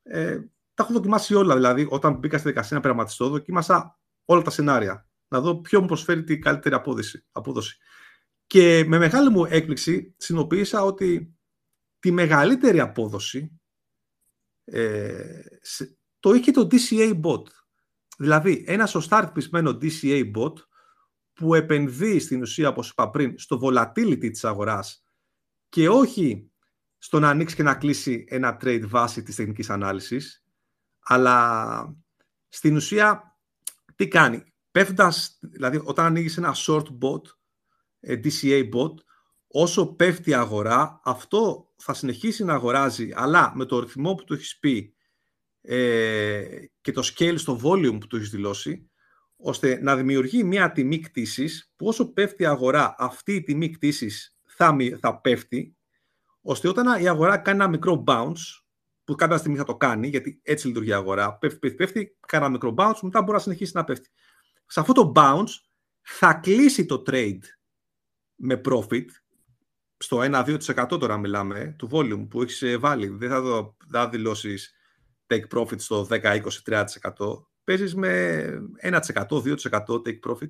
[0.03, 0.39] Ε,
[0.73, 1.87] τα έχω δοκιμάσει όλα δηλαδή.
[1.89, 5.07] Όταν μπήκα στη δικασία να πειραματιστώ, δοκίμασα όλα τα σενάρια.
[5.27, 7.25] Να δω ποιο μου προσφέρει την καλύτερη απόδοση.
[7.31, 7.77] απόδοση.
[8.47, 11.35] Και με μεγάλη μου έκπληξη συνοποίησα ότι
[11.99, 13.59] τη μεγαλύτερη απόδοση
[14.63, 15.41] ε,
[16.19, 17.43] το είχε το DCA bot.
[18.17, 20.53] Δηλαδή, ένα σωστά ρυθμισμένο DCA bot
[21.33, 25.03] που επενδύει στην ουσία, όπως είπα πριν, στο volatility της αγοράς
[25.69, 26.51] και όχι
[26.97, 30.43] στο να ανοίξει και να κλείσει ένα trade βάση της τεχνικής ανάλυσης,
[30.99, 31.95] αλλά
[32.49, 33.37] στην ουσία
[33.95, 37.21] τι κάνει; Πέφτοντας, δηλαδή όταν ανοίγεις ένα short bot,
[37.99, 38.93] ε, DCA bot,
[39.47, 44.33] όσο πέφτει η αγορά, αυτό θα συνεχίσει να αγοράζει, αλλά με το ρυθμό που του
[44.33, 44.95] έχεις πει
[45.61, 46.45] ε,
[46.81, 48.90] και το scale στο volume που του έχεις δηλώσει,
[49.41, 54.37] ώστε να δημιουργεί μια τιμή κτήσης που όσο πέφτει η αγορά, αυτή η τιμή κτήσης
[54.45, 55.75] θα, θα πέφτει,
[56.41, 58.61] ώστε όταν η αγορά κάνει ένα μικρό bounce,
[59.03, 62.43] που κάποια στιγμή θα το κάνει, γιατί έτσι λειτουργεί η αγορά, πέφτει, πέφτει, πέφτει, κάνει
[62.43, 64.09] ένα μικρό bounce, μετά μπορεί να συνεχίσει να πέφτει.
[64.65, 65.53] Σε αυτό το bounce
[66.01, 67.41] θα κλείσει το trade
[68.35, 69.05] με profit,
[69.97, 73.07] στο 1-2% τώρα μιλάμε, του volume που έχεις βάλει.
[73.07, 74.73] Δεν θα, το, θα δηλώσεις
[75.27, 76.41] take profit στο 10,
[77.65, 77.73] 20, 30%.
[77.77, 79.55] Παίζει με 1%, 2%
[79.87, 80.49] take profit.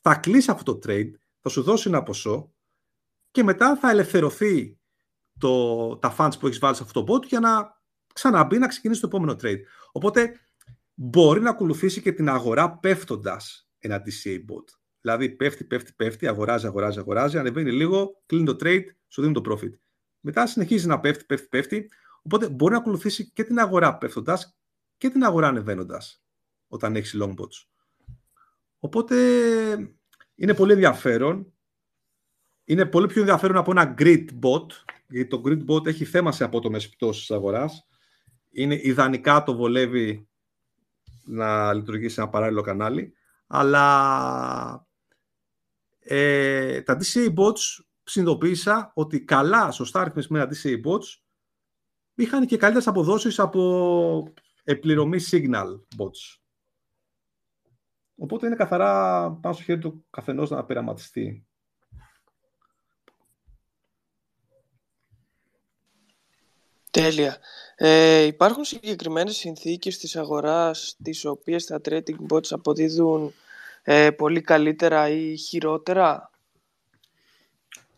[0.00, 2.52] Θα κλείσει αυτό το trade, θα σου δώσει ένα ποσό
[3.30, 4.78] και μετά θα ελευθερωθεί
[5.38, 7.80] το, τα funds που έχεις βάλει σε αυτό το bot για να
[8.14, 9.60] ξαναμπεί να ξεκινήσει το επόμενο trade.
[9.92, 10.40] Οπότε
[10.94, 14.64] μπορεί να ακολουθήσει και την αγορά πέφτοντας ένα DCA bot.
[15.00, 19.42] Δηλαδή πέφτει, πέφτει, πέφτει, αγοράζει, αγοράζει, αγοράζει, ανεβαίνει λίγο, κλείνει το trade, σου δίνει το
[19.50, 19.72] profit.
[20.20, 21.90] Μετά συνεχίζει να πέφτει, πέφτει, πέφτει.
[22.22, 24.58] Οπότε μπορεί να ακολουθήσει και την αγορά πέφτοντας
[24.96, 26.22] και την αγορά ανεβαίνοντας
[26.68, 27.66] όταν έχεις long bots.
[28.78, 29.16] Οπότε
[30.34, 31.52] είναι πολύ ενδιαφέρον.
[32.64, 34.66] Είναι πολύ πιο ενδιαφέρον από ένα grid bot,
[35.08, 37.86] γιατί το grid bot έχει θέμα σε απότομες πτώσεις της αγοράς.
[38.50, 40.28] Είναι ιδανικά το βολεύει
[41.24, 43.12] να λειτουργήσει ένα παράλληλο κανάλι,
[43.46, 44.86] αλλά
[45.98, 51.06] ε, τα DCA bots συνειδητοποίησα ότι καλά, σωστά αριθμισμένα DCA bots
[52.14, 54.32] είχαν και καλύτερες αποδόσεις από
[54.64, 56.38] επληρωμή signal bots.
[58.20, 61.46] Οπότε είναι καθαρά πάνω στο χέρι του καθενός να πειραματιστεί.
[66.90, 67.36] Τέλεια.
[67.76, 73.32] Ε, υπάρχουν συγκεκριμένες συνθήκες της αγοράς τις οποίες τα trading bots αποδίδουν
[73.82, 76.30] ε, πολύ καλύτερα ή χειρότερα;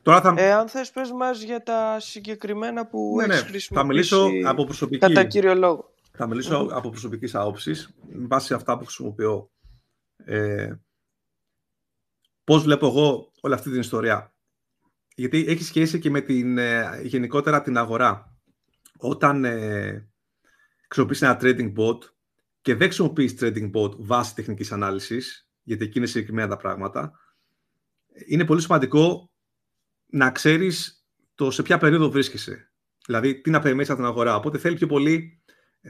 [0.03, 0.35] Τώρα θα...
[0.37, 3.49] Ε, αν θες πες μας για τα συγκεκριμένα που ναι, έχεις ναι.
[3.49, 5.93] χρησιμοποιήσει Θα μιλήσω από προσωπική, κατά κύριο λόγο.
[6.13, 9.51] θα μιλήσω από προσωπικής άποψης, με βάση αυτά που χρησιμοποιώ.
[10.25, 10.75] Ε,
[12.45, 14.35] πώς βλέπω εγώ όλη αυτή την ιστορία.
[15.15, 18.39] Γιατί έχει σχέση και με την, ε, γενικότερα την αγορά.
[18.97, 20.09] Όταν ε,
[20.87, 21.99] χρησιμοποιείς ένα trading bot
[22.61, 27.13] και δεν χρησιμοποιείς trading bot βάσει τεχνικής ανάλυσης, γιατί εκεί είναι συγκεκριμένα τα πράγματα,
[28.27, 29.31] είναι πολύ σημαντικό
[30.07, 31.05] να ξέρεις
[31.35, 32.73] το σε ποια περίοδο βρίσκεσαι.
[33.07, 34.37] Δηλαδή, τι να περιμένεις από την αγορά.
[34.37, 35.43] Οπότε θέλει πιο πολύ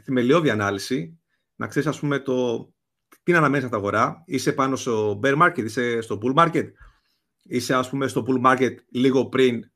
[0.05, 1.21] θεμελιώδη ανάλυση,
[1.55, 2.69] να ξέρεις, ας πούμε, το
[3.23, 4.23] τι να αναμένεις από την αγορά.
[4.27, 6.71] Είσαι πάνω στο bear market, είσαι στο bull market,
[7.43, 9.71] είσαι, ας πούμε, στο bull market λίγο πριν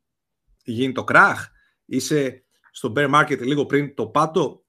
[0.64, 1.40] γίνει το crash,
[1.84, 4.64] είσαι στο bear market λίγο πριν το πάτο.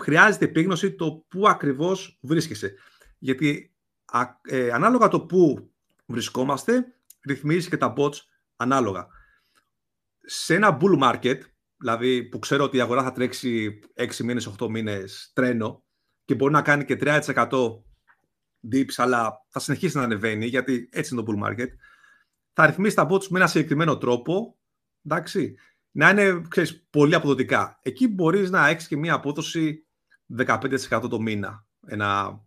[0.00, 2.74] Χρειάζεται επίγνωση το πού ακριβώς βρίσκεσαι.
[3.18, 3.74] Γιατί
[4.42, 5.70] ε, ανάλογα το πού
[6.06, 6.84] βρισκόμαστε,
[7.26, 8.16] ρυθμίζεις και τα bots
[8.56, 9.06] ανάλογα.
[10.18, 11.40] Σε ένα bull market,
[11.76, 15.85] δηλαδή που ξέρω ότι η αγορά θα τρέξει 6 μήνες, 8 μήνες τρένο
[16.26, 17.22] και μπορεί να κάνει και 3%
[18.72, 21.68] dips, αλλά θα συνεχίσει να ανεβαίνει, γιατί έτσι είναι το bull market,
[22.52, 24.58] θα ρυθμίσει τα bots με ένα συγκεκριμένο τρόπο,
[25.04, 25.54] εντάξει,
[25.90, 27.78] να είναι ξέρεις, πολύ αποδοτικά.
[27.82, 29.86] Εκεί μπορείς να έχεις και μία απόδοση
[30.36, 32.40] 15% το μήνα, ένα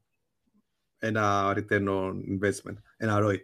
[1.00, 3.38] ένα return on investment, ένα ROI.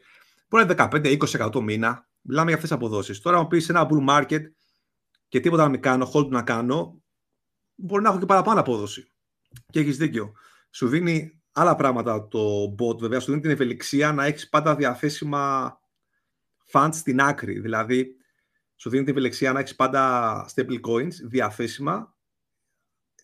[0.49, 2.07] Μπορεί να είναι 15-20% το μήνα.
[2.21, 3.21] Μιλάμε για αυτές τις αποδόσεις.
[3.21, 4.41] Τώρα, αν πεις ένα bull market
[5.27, 7.01] και τίποτα να μην κάνω, hold να κάνω,
[7.75, 9.11] μπορεί να έχω και παραπάνω απόδοση.
[9.69, 10.33] Και έχεις δίκιο.
[10.69, 13.19] Σου δίνει άλλα πράγματα το bot, βέβαια.
[13.19, 15.77] Σου δίνει την ευελιξία να έχεις πάντα διαθέσιμα
[16.71, 17.59] funds στην άκρη.
[17.59, 18.15] Δηλαδή,
[18.75, 22.15] σου δίνει την ευελιξία να έχεις πάντα stable coins διαθέσιμα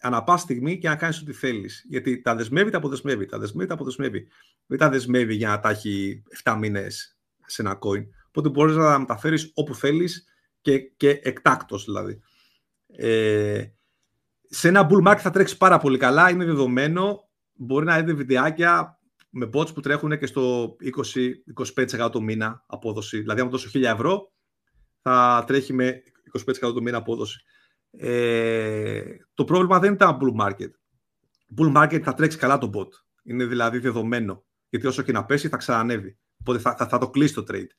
[0.01, 1.85] ανά πάση στιγμή και να κάνεις ό,τι θέλεις.
[1.89, 3.25] Γιατί τα δεσμεύει, τα αποδεσμεύει.
[3.25, 4.27] Τα δεσμεύει, τα αποδεσμεύει.
[4.65, 8.05] Δεν τα δεσμεύει για να τα έχει 7 μήνες σε ένα coin.
[8.27, 10.25] Οπότε μπορείς να τα μεταφέρει όπου θέλεις
[10.61, 12.21] και, και εκτάκτος δηλαδή.
[12.87, 13.65] Ε,
[14.53, 17.29] σε ένα bull market θα τρέξει πάρα πολύ καλά, είναι δεδομένο.
[17.53, 20.75] Μπορεί να δείτε βιντεάκια με bots που τρέχουν και στο
[22.05, 23.19] 20-25% το μήνα απόδοση.
[23.19, 24.31] Δηλαδή, αν δώσω 1000 ευρώ,
[25.01, 26.03] θα τρέχει με
[26.45, 27.43] 25% το μήνα απόδοση.
[27.91, 30.71] Ε, το πρόβλημα δεν ήταν bull market.
[31.57, 32.89] Bull market θα τρέξει καλά το bot.
[33.23, 34.45] Είναι δηλαδή δεδομένο.
[34.69, 36.17] Γιατί όσο και να πέσει θα ξανανεύει.
[36.39, 37.69] Οπότε θα, θα, θα το κλείσει το trade.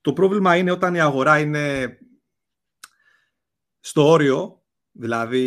[0.00, 1.96] Το πρόβλημα είναι όταν η αγορά είναι
[3.80, 4.61] στο όριο,
[4.92, 5.44] δηλαδή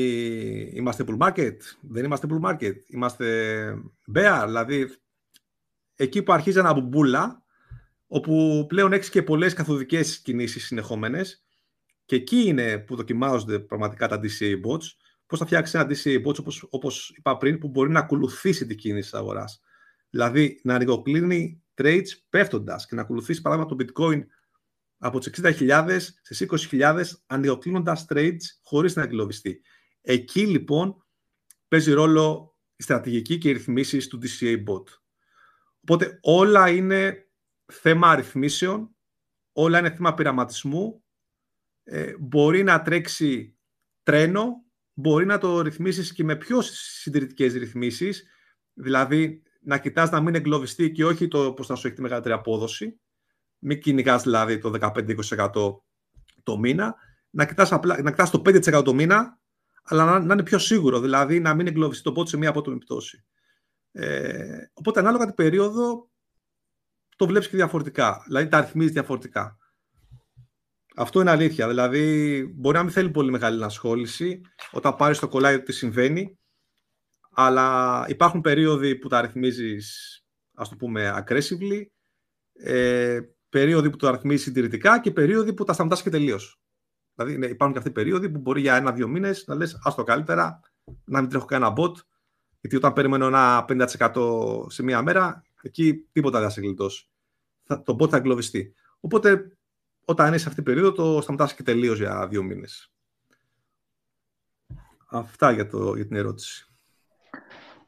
[0.74, 3.68] είμαστε bull market, δεν είμαστε bull market, είμαστε
[4.16, 4.90] bear, δηλαδή
[5.96, 7.44] εκεί που αρχίζει ένα μπουμπούλα,
[8.08, 11.46] όπου πλέον έχεις και πολλές καθοδικές κινήσεις συνεχόμενες,
[12.06, 14.84] και εκεί είναι που δοκιμάζονται πραγματικά τα DCA bots.
[15.26, 18.78] Πώς θα φτιάξεις ένα DCA bots, όπως, όπως είπα πριν, που μπορεί να ακολουθήσει την
[18.78, 19.62] κίνηση της αγοράς.
[20.10, 24.24] Δηλαδή να ανοιγοκλίνει trades πέφτοντας και να ακολουθήσει παράδειγμα το bitcoin
[25.06, 29.62] από τις 60.000 στις 20.000 ανοιγοκλίνοντα trades χωρίς να εγκλωβιστεί.
[30.02, 31.06] Εκεί λοιπόν
[31.68, 34.84] παίζει ρόλο η στρατηγική και οι ρυθμίσεις του DCA bot.
[35.82, 37.30] Οπότε όλα είναι
[37.66, 38.96] θέμα αριθμίσεων,
[39.52, 41.04] όλα είναι θέμα πειραματισμού.
[41.84, 43.58] Ε, μπορεί να τρέξει
[44.04, 48.24] τρένο, μπορεί να το ρυθμίσεις και με πιο συντηρητικές ρυθμίσεις,
[48.74, 52.34] δηλαδή να κοιτάς να μην εγκλωβιστεί και όχι το πώς θα σου έχει τη μεγαλύτερη
[52.34, 53.00] απόδοση,
[53.66, 55.50] μην κυνηγάς δηλαδή το 15-20%
[56.44, 56.96] το μήνα,
[57.30, 59.40] να κοιτάς, απλά, να κοιτάς το 5% το μήνα,
[59.84, 62.78] αλλά να, να, είναι πιο σίγουρο, δηλαδή να μην εγκλωβιστεί το πόντο σε μία απότομη
[62.78, 63.26] πτώση.
[63.92, 66.10] Ε, οπότε ανάλογα την περίοδο
[67.16, 69.58] το βλέπεις και διαφορετικά, δηλαδή τα αριθμίζεις διαφορετικά.
[70.96, 71.68] Αυτό είναι αλήθεια.
[71.68, 76.40] Δηλαδή, μπορεί να μην θέλει πολύ μεγάλη ασχόληση όταν πάρεις το κολλάι τι συμβαίνει,
[77.32, 79.78] αλλά υπάρχουν περίοδοι που τα αριθμίζει,
[80.54, 81.86] ας το πούμε, aggressively,
[82.54, 83.20] ε,
[83.56, 86.60] περίοδοι που το αριθμίζει συντηρητικά και περίοδοι που τα σταματάς και τελείως.
[87.16, 89.94] Δηλαδή, ναι, υπάρχουν και αυτοί οι περίοδοι που μπορεί για ένα-δύο μήνες να λες: Α
[89.96, 90.60] το καλύτερα,
[91.06, 91.94] να μην τρέχω κανένα bot,
[92.60, 97.10] γιατί όταν περιμένω ένα 50% σε μία μέρα, εκεί τίποτα δεν θα σε γλιτώσει.
[97.64, 98.74] Το bot θα εγκλωβιστεί.
[99.00, 99.58] Οπότε
[100.06, 102.92] όταν είσαι σε αυτή την περίοδο, το σταματάς και τελείως για δύο μήνες.
[105.06, 106.65] Αυτά για, το, για την ερώτηση.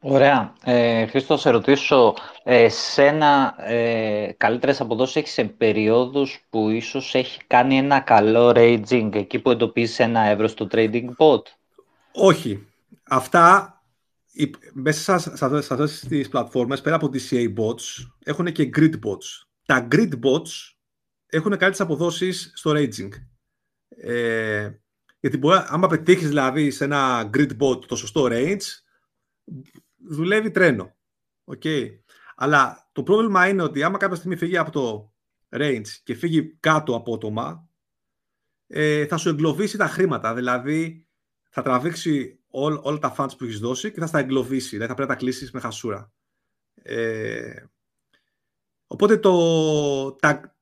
[0.00, 0.52] Ωραία.
[0.64, 7.40] Ε, Χρήστο, σε ρωτήσω, ε, σένα ε, καλύτερες αποδόσεις έχεις σε περίοδους που ίσως έχει
[7.46, 11.42] κάνει ένα καλό raging, εκεί που εντοπίζεις ένα ευρώ στο trading bot.
[12.12, 12.66] Όχι.
[13.02, 13.72] Αυτά
[14.72, 19.46] μέσα σε αυτές τις πλατφόρμες, πέρα από DCA bots, έχουν και grid bots.
[19.66, 20.74] Τα grid bots
[21.26, 23.08] έχουν καλύτερες αποδόσεις στο raging.
[23.88, 24.70] Ε,
[25.20, 28.62] γιατί μπορεί, άμα πετύχεις δηλαδή σε ένα grid bot το σωστό range,
[29.98, 30.96] δουλεύει τρένο.
[31.44, 31.88] Okay.
[32.36, 35.12] Αλλά το πρόβλημα είναι ότι άμα κάποια στιγμή φύγει από το
[35.50, 37.68] range και φύγει κάτω απότομα,
[38.66, 40.34] ε, θα σου εγκλωβίσει τα χρήματα.
[40.34, 41.06] Δηλαδή,
[41.50, 44.68] θα τραβήξει ό, όλα τα funds που έχεις δώσει και θα στα εγκλωβίσει.
[44.68, 46.12] Δηλαδή, θα πρέπει να τα κλείσεις με χασούρα.
[46.74, 47.64] Ε,
[48.86, 50.56] οπότε το, τα,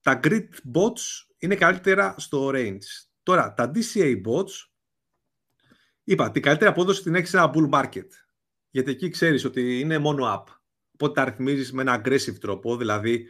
[0.00, 3.06] τα grid bots είναι καλύτερα στο range.
[3.22, 4.52] Τώρα, τα DCA bots,
[6.04, 8.08] είπα, την καλύτερη απόδοση την έχεις σε ένα bull market.
[8.76, 10.52] Γιατί εκεί ξέρεις ότι είναι μόνο up.
[10.92, 13.28] Οπότε τα ρυθμίζεις με ένα aggressive τρόπο, δηλαδή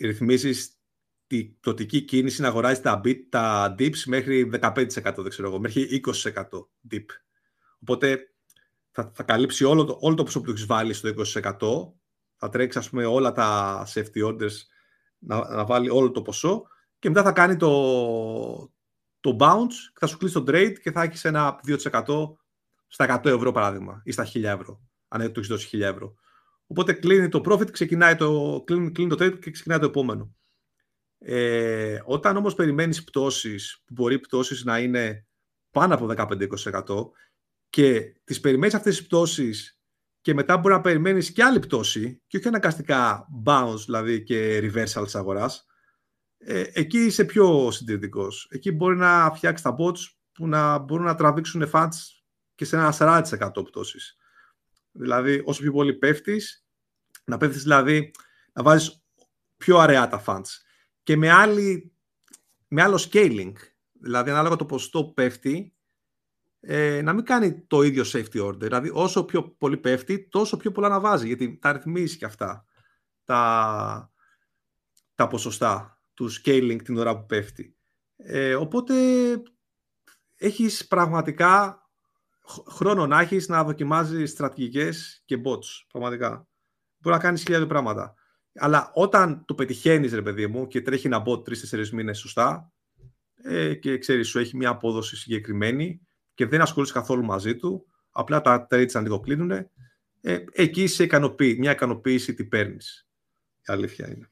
[0.00, 0.78] ρυθμίζεις
[1.26, 6.02] τη πτωτική κίνηση να αγοράζεις τα, bit, τα dips μέχρι 15% δεν ξέρω εγώ, μέχρι
[6.04, 6.42] 20%
[6.90, 7.04] dip.
[7.80, 8.34] Οπότε
[8.90, 11.92] θα, θα καλύψει όλο το, όλο το ποσό που έχεις βάλει στο 20%,
[12.36, 14.56] θα τρέξεις ας πούμε όλα τα safety orders
[15.18, 16.66] να, να βάλει όλο το ποσό
[16.98, 18.72] και μετά θα κάνει το,
[19.20, 22.38] το bounce και θα σου κλείσει το trade και θα έχεις ένα 2%
[22.90, 26.14] στα 100 ευρώ παράδειγμα ή στα 1000 ευρώ, αν το έχει δώσει 1000 ευρώ.
[26.66, 30.34] Οπότε κλείνει το profit, ξεκινάει το, κλείνει, κλείνει το trade και ξεκινάει το επόμενο.
[31.18, 35.26] Ε, όταν όμως περιμένεις πτώσεις, που μπορεί πτώσεις να είναι
[35.70, 37.10] πάνω από 15-20%
[37.70, 39.80] και τις περιμένεις αυτές τις πτώσεις
[40.20, 45.02] και μετά μπορεί να περιμένεις και άλλη πτώση και όχι αναγκαστικά bounce δηλαδή και reversal
[45.04, 45.66] της αγοράς,
[46.38, 48.48] ε, εκεί είσαι πιο συντηρητικός.
[48.50, 49.98] Εκεί μπορεί να φτιάξεις τα bots
[50.32, 52.19] που να μπορούν να τραβήξουν funds
[52.60, 54.16] και σε ένα 40% πτώσεις.
[54.92, 56.66] Δηλαδή, όσο πιο πολύ πέφτεις,
[57.24, 58.10] να πέφτεις δηλαδή,
[58.52, 59.04] να βάζεις
[59.56, 60.48] πιο αραιά τα funds.
[61.02, 61.92] Και με, άλλη,
[62.68, 63.52] με άλλο scaling,
[63.92, 65.74] δηλαδή ανάλογα το ποσοστό πέφτει,
[66.60, 68.58] ε, να μην κάνει το ίδιο safety order.
[68.58, 72.64] Δηλαδή, όσο πιο πολύ πέφτει, τόσο πιο πολλά να βάζει, γιατί τα ρυθμίζεις και αυτά
[73.24, 74.12] τα,
[75.14, 77.76] τα ποσοστά του scaling την ώρα που πέφτει.
[78.16, 78.94] Ε, οπότε,
[80.36, 81.80] έχεις πραγματικά
[82.70, 86.48] χρόνο να έχεις να δοκιμάζεις στρατηγικές και bots, πραγματικά.
[86.98, 88.14] Μπορεί να κάνεις χιλιάδες πράγματα.
[88.54, 92.72] Αλλά όταν το πετυχαίνεις, ρε παιδί μου, και τρέχει ένα bot τρει-τέσσερι μήνες σωστά,
[93.42, 96.00] ε, και ξέρεις, σου έχει μια απόδοση συγκεκριμένη,
[96.34, 101.70] και δεν ασχολείσαι καθόλου μαζί του, απλά τα trades αντικοκλίνουν, ε, εκεί σε ικανοποιεί, μια
[101.70, 103.08] ικανοποίηση τι παίρνεις.
[103.56, 104.29] Η αλήθεια είναι.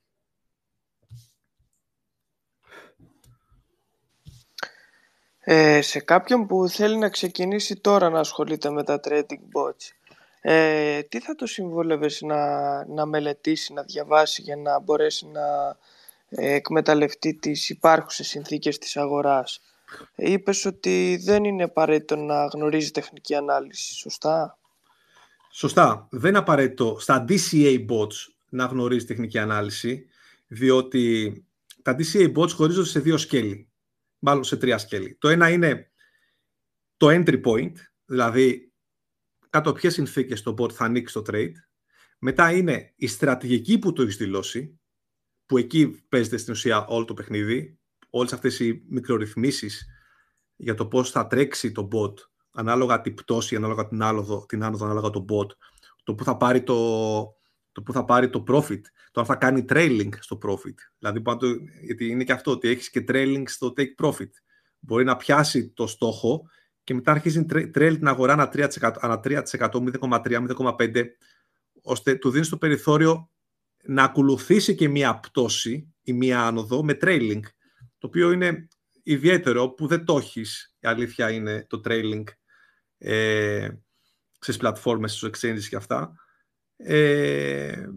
[5.50, 9.90] Ε, σε κάποιον που θέλει να ξεκινήσει τώρα να ασχολείται με τα trading bots,
[10.40, 15.76] ε, τι θα το συμβόλευες να, να μελετήσει, να διαβάσει για να μπορέσει να
[16.28, 19.60] ε, εκμεταλλευτεί τις υπάρχουσες συνθήκες της αγοράς;
[20.14, 24.58] Είπες ότι δεν είναι απαραίτητο να γνωρίζει τεχνική ανάλυση, σωστά;
[25.50, 26.08] Σωστά.
[26.10, 28.16] Δεν είναι απαραίτητο στα DCA bots
[28.48, 30.06] να γνωρίζει τεχνική ανάλυση,
[30.46, 31.32] διότι
[31.82, 33.67] τα DCA bots χωρίζονται σε δύο σκέλη,
[34.18, 35.16] μάλλον σε τρία σκέλη.
[35.20, 35.90] Το ένα είναι
[36.96, 37.72] το entry point,
[38.04, 38.72] δηλαδή
[39.50, 41.52] κάτω ποιες συνθήκες το bot θα ανοίξει το trade.
[42.18, 44.80] Μετά είναι η στρατηγική που το έχει δηλώσει,
[45.46, 47.78] που εκεί παίζεται στην ουσία όλο το παιχνίδι,
[48.10, 49.86] όλες αυτές οι μικρορυθμίσεις
[50.56, 52.14] για το πώς θα τρέξει το bot
[52.50, 55.48] ανάλογα την πτώση, ανάλογα την άνοδο, την άνοδο ανάλογα το bot,
[56.04, 57.37] το που θα πάρει το,
[57.72, 60.74] το που θα πάρει το profit, το αν θα κάνει trailing στο profit.
[60.98, 61.46] Δηλαδή, πάντο,
[61.82, 64.30] γιατί είναι και αυτό, ότι έχεις και trailing στο take profit.
[64.78, 66.48] Μπορεί να πιάσει το στόχο
[66.84, 71.04] και μετά αρχίζει trail την αγορά ανά 3%, ανά 3 0,3, 0,5,
[71.82, 73.30] ώστε του δίνεις το περιθώριο
[73.84, 77.40] να ακολουθήσει και μία πτώση ή μία άνοδο με trailing,
[77.98, 78.68] το οποίο είναι
[79.02, 80.76] ιδιαίτερο που δεν το έχεις.
[80.80, 82.24] Η αλήθεια είναι το trailing
[82.98, 83.68] ε,
[84.38, 86.12] στις πλατφόρμες, στους exchanges και αυτά.
[86.80, 87.88] Ε,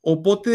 [0.00, 0.50] οπότε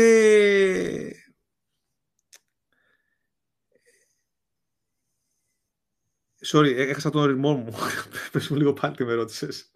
[6.45, 7.73] Sorry, έχασα τον ρημό μου.
[8.31, 9.71] Πες μου λίγο πάλι τι με ρώτησες.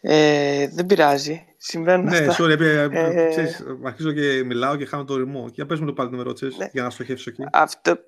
[0.00, 1.44] Ε, δεν πειράζει.
[1.56, 2.44] Συμβαίνουν ναι, αυτά.
[2.44, 5.48] sorry, ε, ε, ξέρεις, αρχίζω και μιλάω και χάνω τον ρημό.
[5.52, 6.68] Για πες μου λίγο πάλι τι με ρώτησες, ναι.
[6.72, 7.42] για να στοχεύσω εκεί.
[7.52, 7.98] Αυτό,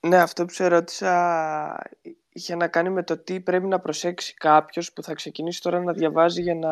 [0.00, 1.90] ναι, αυτό που σε ρώτησα
[2.36, 5.92] είχε να κάνει με το τι πρέπει να προσέξει κάποιος που θα ξεκινήσει τώρα να
[5.92, 6.70] διαβάζει για να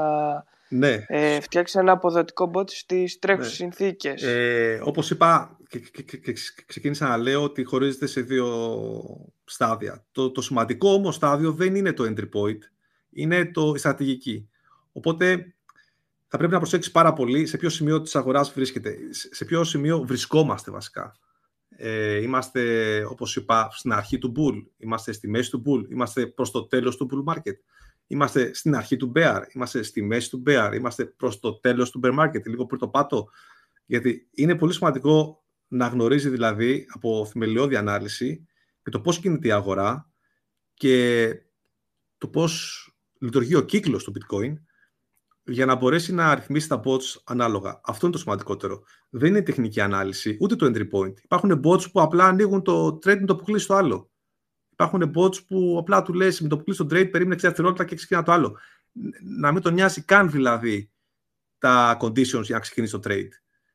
[0.69, 1.05] ναι.
[1.07, 3.57] ε, φτιάξει ένα αποδοτικό bot στις τρέχουσες ναι.
[3.57, 4.23] συνθήκες.
[4.23, 6.33] Ε, όπως είπα και, και, και,
[6.67, 8.47] ξεκίνησα να λέω ότι χωρίζεται σε δύο
[9.45, 10.05] στάδια.
[10.13, 12.59] Το, το σημαντικό όμως στάδιο δεν είναι το entry point,
[13.11, 14.49] είναι το, η στρατηγική.
[14.93, 15.55] Οπότε
[16.29, 20.05] θα πρέπει να προσέξεις πάρα πολύ σε ποιο σημείο της αγοράς βρίσκεται, σε ποιο σημείο
[20.05, 21.17] βρισκόμαστε βασικά.
[21.77, 26.51] Ε, είμαστε, όπως είπα, στην αρχή του bull, είμαστε στη μέση του bull, είμαστε προς
[26.51, 27.57] το τέλος του bull market.
[28.07, 32.01] Είμαστε στην αρχή του bear, είμαστε στη μέση του bear, είμαστε προς το τέλος του
[32.05, 33.29] bear market, λίγο πριν το πάτο.
[33.87, 38.47] Γιατί είναι πολύ σημαντικό να γνωρίζει δηλαδή από θεμελιώδη ανάλυση
[38.83, 40.11] και το πώς κινείται η αγορά
[40.75, 41.29] και
[42.19, 42.83] το πώς
[43.19, 44.55] λειτουργεί ο κύκλος του bitcoin
[45.45, 47.81] για να μπορέσει να αριθμίσει τα bots ανάλογα.
[47.85, 48.83] Αυτό είναι το σημαντικότερο.
[49.11, 51.15] Δεν είναι τεχνική ανάλυση, ούτε το entry point.
[51.23, 54.11] Υπάρχουν bots που απλά ανοίγουν το trade με το που κλείσει το άλλο.
[54.71, 57.85] Υπάρχουν bots που απλά του λες με το που κλείσει το trade, περίμενε 6 δευτερόλεπτα
[57.85, 58.59] και ξεκινά το άλλο.
[59.39, 60.91] Να μην τον νοιάζει καν δηλαδή
[61.59, 63.29] τα conditions για να ξεκινήσει το trade.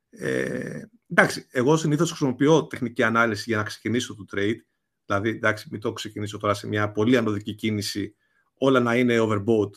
[0.10, 4.58] Ε, εντάξει, εγώ συνήθως χρησιμοποιώ τεχνική ανάλυση για να ξεκινήσω το trade.
[5.06, 8.16] Δηλαδή, εντάξει, μην το ξεκινήσω τώρα σε μια πολύ ανωδική κίνηση,
[8.58, 9.72] όλα να είναι overbought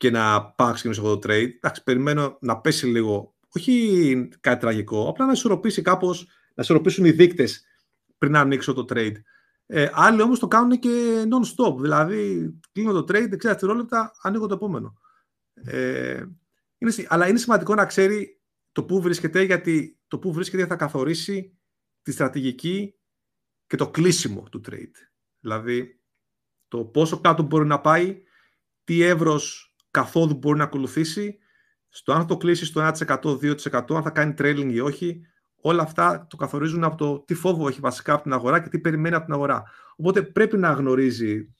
[0.00, 1.48] και να πάω να ξεκινήσω εγώ το trade.
[1.56, 7.10] Εντάξει, περιμένω να πέσει λίγο, όχι κάτι τραγικό, απλά να ισορροπήσει κάπως, να ισορροπήσουν οι
[7.10, 7.64] δείκτες
[8.18, 9.14] πριν να ανοίξω το trade.
[9.66, 11.76] Ε, άλλοι όμως το κάνουν και non-stop.
[11.80, 14.98] Δηλαδή, κλείνω το trade, 60 δευτερόλεπτα, ανοίγω το επόμενο.
[15.54, 16.24] Ε,
[16.78, 18.40] είναι, αλλά είναι σημαντικό να ξέρει
[18.72, 21.58] το πού βρίσκεται, γιατί το πού βρίσκεται θα καθορίσει
[22.02, 22.94] τη στρατηγική
[23.66, 24.94] και το κλείσιμο του trade.
[25.40, 26.00] Δηλαδή,
[26.68, 28.22] το πόσο κάτω μπορεί να πάει,
[28.84, 31.38] τι εύρος καθόδου μπορεί να ακολουθήσει,
[31.88, 33.38] στο αν θα το κλείσει στο 1%,
[33.72, 35.20] 2%, αν θα κάνει trailing ή όχι,
[35.60, 38.78] όλα αυτά το καθορίζουν από το τι φόβο έχει βασικά από την αγορά και τι
[38.78, 39.62] περιμένει από την αγορά.
[39.96, 41.54] Οπότε πρέπει να γνωρίζει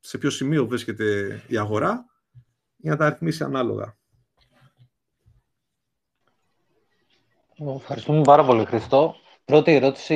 [0.00, 2.04] σε ποιο σημείο βρίσκεται η αγορά
[2.76, 3.96] για να τα αριθμίσει ανάλογα.
[7.76, 9.14] Ευχαριστούμε πάρα πολύ, Χριστό.
[9.48, 10.14] Πρώτη ερώτηση,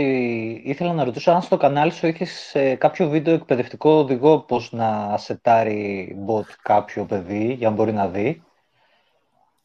[0.65, 5.17] ήθελα να ρωτήσω αν στο κανάλι σου έχεις ε, κάποιο βίντεο εκπαιδευτικό οδηγό πώς να
[5.19, 8.43] σετάρει bot κάποιο παιδί για να μπορεί να δει;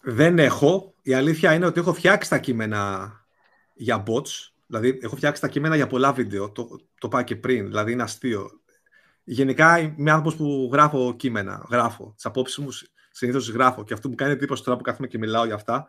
[0.01, 0.93] Δεν έχω.
[1.01, 3.11] Η αλήθεια είναι ότι έχω φτιάξει τα κείμενα
[3.73, 4.51] για bots.
[4.67, 6.51] Δηλαδή, έχω φτιάξει τα κείμενα για πολλά βίντεο.
[6.51, 6.67] Το,
[6.99, 7.65] το πάω και πριν.
[7.65, 8.49] Δηλαδή, είναι αστείο.
[9.23, 11.65] Γενικά, είμαι άνθρωπος που γράφω κείμενα.
[11.69, 12.11] Γράφω.
[12.15, 12.69] Τις απόψεις μου
[13.11, 13.83] συνήθως γράφω.
[13.83, 15.87] Και αυτό μου κάνει εντύπωση τώρα που κάθομαι και μιλάω για αυτά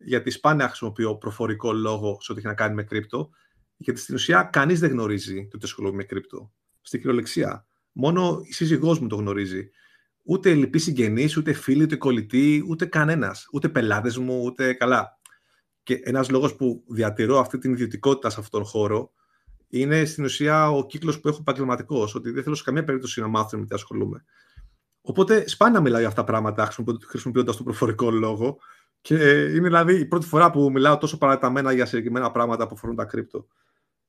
[0.00, 3.30] γιατί σπάνια χρησιμοποιώ προφορικό λόγο σε ό,τι έχει να κάνει με κρύπτο,
[3.76, 6.52] γιατί στην ουσία κανείς δεν γνωρίζει το τι ασχολούμαι με κρύπτο.
[6.80, 7.66] Στην κυριολεξία.
[7.92, 9.70] Μόνο η σύζυγός μου το γνωρίζει.
[10.22, 13.48] Ούτε λυπή συγγενή, ούτε φίλοι, ούτε κολλητοί, ούτε κανένας.
[13.52, 15.18] Ούτε πελάτες μου, ούτε καλά.
[15.82, 19.12] Και ένας λόγος που διατηρώ αυτή την ιδιωτικότητα σε αυτόν τον χώρο
[19.68, 22.14] είναι στην ουσία ο κύκλος που έχω επαγγελματικός.
[22.14, 24.24] Ότι δεν θέλω σε καμία περίπτωση να μάθω με τι ασχολούμαι.
[25.00, 26.70] Οπότε σπάνια μιλάω για αυτά τα πράγματα
[27.08, 28.58] χρησιμοποιώντα τον προφορικό λόγο.
[29.00, 32.96] Και είναι δηλαδή η πρώτη φορά που μιλάω τόσο παραταμένα για συγκεκριμένα πράγματα που αφορούν
[32.96, 33.46] τα κρύπτο.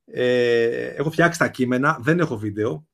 [0.06, 2.88] Ε, έχω φτιάξει τα κείμενα, δεν έχω βίντεο,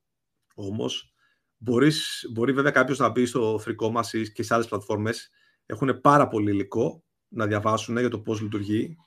[0.55, 1.13] όμως
[1.57, 5.29] μπορείς, μπορεί βέβαια κάποιος να μπει στο θρικό μας ή και σε άλλες πλατφόρμες.
[5.65, 8.97] Έχουν πάρα πολύ υλικό να διαβάσουν για το πώς λειτουργεί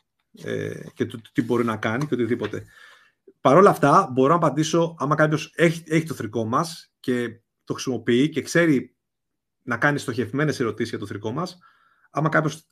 [0.45, 2.65] ε, και το, τι μπορεί να κάνει και οτιδήποτε.
[3.41, 7.73] Παρ' όλα αυτά, μπορώ να απαντήσω άμα κάποιος έχει, έχει το θρικό μας και το
[7.73, 8.97] χρησιμοποιεί και ξέρει
[9.63, 11.59] να κάνει στοχευμένες ερωτήσεις για το θρικό μας,
[12.11, 12.69] άμα κάποιος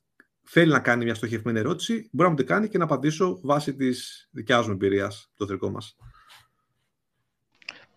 [0.51, 3.75] θέλει να κάνει μια στοχευμένη ερώτηση, μπορεί να μου την κάνει και να απαντήσω βάσει
[3.75, 5.97] της δικιάς μου εμπειρίας, το δικό μας.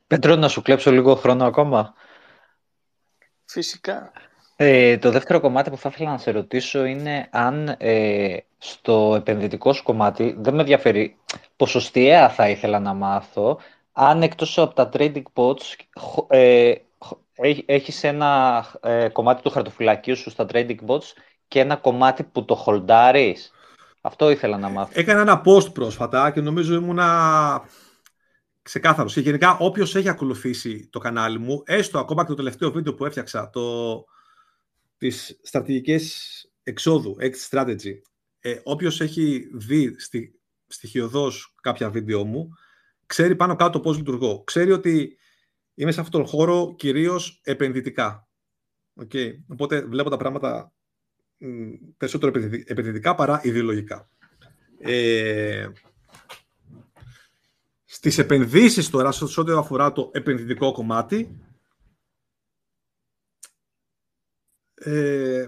[0.08, 1.94] Πέτρο, να σου κλέψω λίγο χρόνο ακόμα.
[3.46, 4.12] Φυσικά.
[4.56, 9.74] Ε, το δεύτερο κομμάτι που θα ήθελα να σε ρωτήσω είναι αν ε, στο επενδυτικό
[9.74, 11.18] σου κομμάτι, δεν με ενδιαφέρει,
[11.56, 13.60] ποσοστιαία θα ήθελα να μάθω,
[13.92, 15.76] αν εκτός από τα trading bots
[16.28, 16.74] ε,
[17.66, 21.14] έχεις ένα ε, κομμάτι του χαρτοφυλακίου σου στα trading bots
[21.52, 23.52] και ένα κομμάτι που το χολντάρεις.
[24.02, 24.92] Αυτό ήθελα να μάθω.
[24.96, 27.70] Έκανα ένα post πρόσφατα και νομίζω ήμουνα
[28.62, 29.14] ξεκάθαρος.
[29.14, 33.06] Και γενικά όποιος έχει ακολουθήσει το κανάλι μου, έστω ακόμα και το τελευταίο βίντεο που
[33.06, 34.06] έφτιαξα, το,
[34.98, 36.16] τις στρατηγικές
[36.64, 37.94] εξόδου, exit strategy,
[38.40, 42.50] ε, όποιος έχει δει στη, στοιχειοδός κάποια βίντεο μου,
[43.06, 44.44] ξέρει πάνω κάτω πώς λειτουργώ.
[44.44, 45.18] Ξέρει ότι
[45.74, 48.28] είμαι σε αυτόν τον χώρο κυρίως επενδυτικά.
[49.02, 49.32] Okay.
[49.48, 50.74] Οπότε βλέπω τα πράγματα
[51.98, 52.32] περισσότερο
[52.66, 54.10] επενδυτικά παρά ιδεολογικά.
[54.80, 55.68] Ε,
[57.86, 61.38] στις επενδύσεις τώρα, σε ό,τι αφορά το επενδυτικό κομμάτι,
[64.74, 65.48] ε,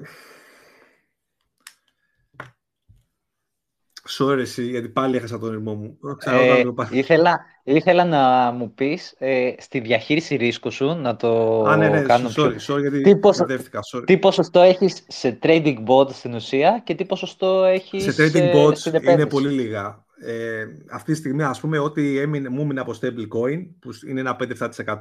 [4.18, 5.98] Sorry, γιατί πάλι έχασα τον ρυθμό μου.
[6.26, 11.90] Ε, ήθελα, ήθελα να μου πεις ε, στη διαχείριση ρίσκου σου να το Α, ναι,
[11.90, 12.76] ναι, κάνω sorry, πιο...
[12.76, 13.46] sorry, γιατί τι, ποσο...
[13.94, 14.04] sorry.
[14.06, 18.78] τι ποσοστό έχεις σε trading bot στην ουσία και τι ποσοστό έχεις σε trading bots
[18.78, 20.06] στην είναι πολύ λίγα.
[20.26, 24.36] Ε, αυτή τη στιγμή, ας πούμε, ό,τι έμεινε, μου έμεινε από stablecoin, που είναι ένα
[24.40, 25.00] 5-7%,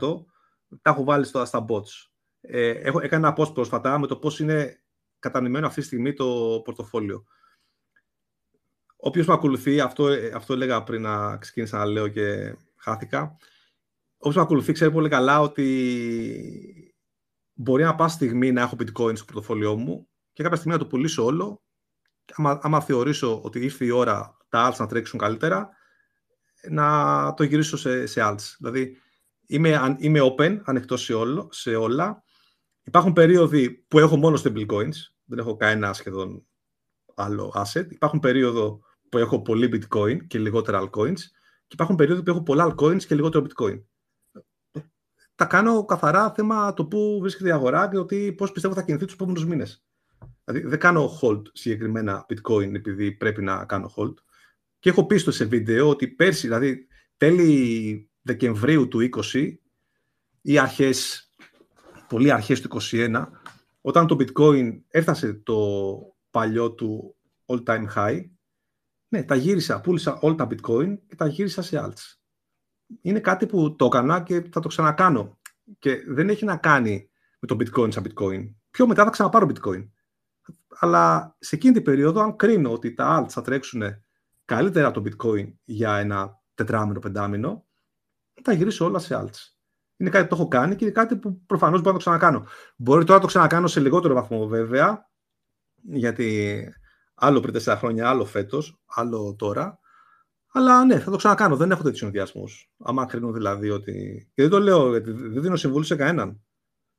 [0.82, 2.10] τα έχω βάλει στο, στα bots.
[2.40, 4.82] Ε, έχω, έκανα ένα post πρόσφατα με το πώς είναι
[5.18, 7.24] κατανημένο αυτή τη στιγμή το πορτοφόλιο.
[9.04, 13.36] Όποιος με ακολουθεί, αυτό, αυτό έλεγα πριν να ξεκίνησα να λέω και χάθηκα,
[14.16, 16.94] όποιος με ακολουθεί ξέρει πολύ καλά ότι
[17.52, 20.88] μπορεί να πάω στιγμή να έχω bitcoin στο πορτοφόλιό μου και κάποια στιγμή να το
[20.88, 21.62] πουλήσω όλο
[22.34, 25.70] άμα, άμα θεωρήσω ότι ήρθε η ώρα τα alts να τρέξουν καλύτερα,
[26.70, 28.54] να το γυρίσω σε, σε alts.
[28.58, 28.96] Δηλαδή,
[29.46, 32.22] είμαι, είμαι open, ανοιχτό σε, όλο, σε όλα.
[32.82, 36.46] Υπάρχουν περίοδοι που έχω μόνο stablecoins, δεν έχω κανένα σχεδόν
[37.14, 37.86] άλλο asset.
[37.90, 38.80] Υπάρχουν περίοδο
[39.12, 41.18] που έχω πολύ bitcoin και λιγότερα altcoins
[41.66, 43.82] και υπάρχουν περίοδοι που έχω πολλά altcoins και λιγότερο bitcoin.
[45.34, 49.04] Τα κάνω καθαρά θέμα το πού βρίσκεται η αγορά και ότι πώς πιστεύω θα κινηθεί
[49.04, 49.84] τους επόμενους μήνες.
[50.44, 54.14] Δηλαδή δεν κάνω hold συγκεκριμένα bitcoin επειδή πρέπει να κάνω hold.
[54.78, 56.86] Και έχω πει στο σε βίντεο ότι πέρσι, δηλαδή
[57.16, 59.54] τέλη Δεκεμβρίου του 20
[60.42, 61.30] ή αρχές,
[62.08, 63.26] πολύ αρχές του 21,
[63.80, 65.56] όταν το bitcoin έφτασε το
[66.30, 68.20] παλιό του all time high,
[69.12, 72.14] ναι, τα γύρισα, πούλησα όλα τα bitcoin και τα γύρισα σε alts.
[73.00, 75.38] Είναι κάτι που το έκανα και θα το ξανακάνω.
[75.78, 77.10] Και δεν έχει να κάνει
[77.40, 78.54] με το bitcoin σαν bitcoin.
[78.70, 79.90] Πιο μετά θα ξαναπάρω bitcoin.
[80.68, 83.82] Αλλά σε εκείνη την περίοδο, αν κρίνω ότι τα alts θα τρέξουν
[84.44, 87.66] καλύτερα το bitcoin για ένα τετράμινο, πεντάμινο,
[88.42, 89.38] θα γυρίσω όλα σε alts.
[89.96, 92.46] Είναι κάτι που το έχω κάνει και είναι κάτι που προφανώς μπορώ να το ξανακάνω.
[92.76, 95.10] Μπορεί τώρα να το ξανακάνω σε λιγότερο βαθμό βέβαια,
[95.82, 96.66] γιατί
[97.14, 99.80] άλλο πριν τέσσερα χρόνια, άλλο φέτος, άλλο τώρα.
[100.52, 101.56] Αλλά ναι, θα το ξανακάνω.
[101.56, 102.44] Δεν έχω τέτοιους συνδυασμού.
[102.78, 104.28] Άμα κρίνω δηλαδή ότι.
[104.34, 106.40] Και δεν το λέω, γιατί δεν δίνω συμβουλή σε κανέναν.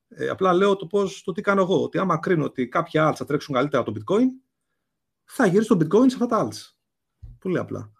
[0.07, 1.83] Ε, απλά λέω το, πώς, το τι κάνω εγώ.
[1.83, 4.25] Ότι άμα κρίνω ότι κάποια alts θα τρέξουν καλύτερα από το bitcoin,
[5.23, 6.73] θα γυρίσω το bitcoin σε αυτά τα alts.
[7.39, 7.91] Πολύ απλά.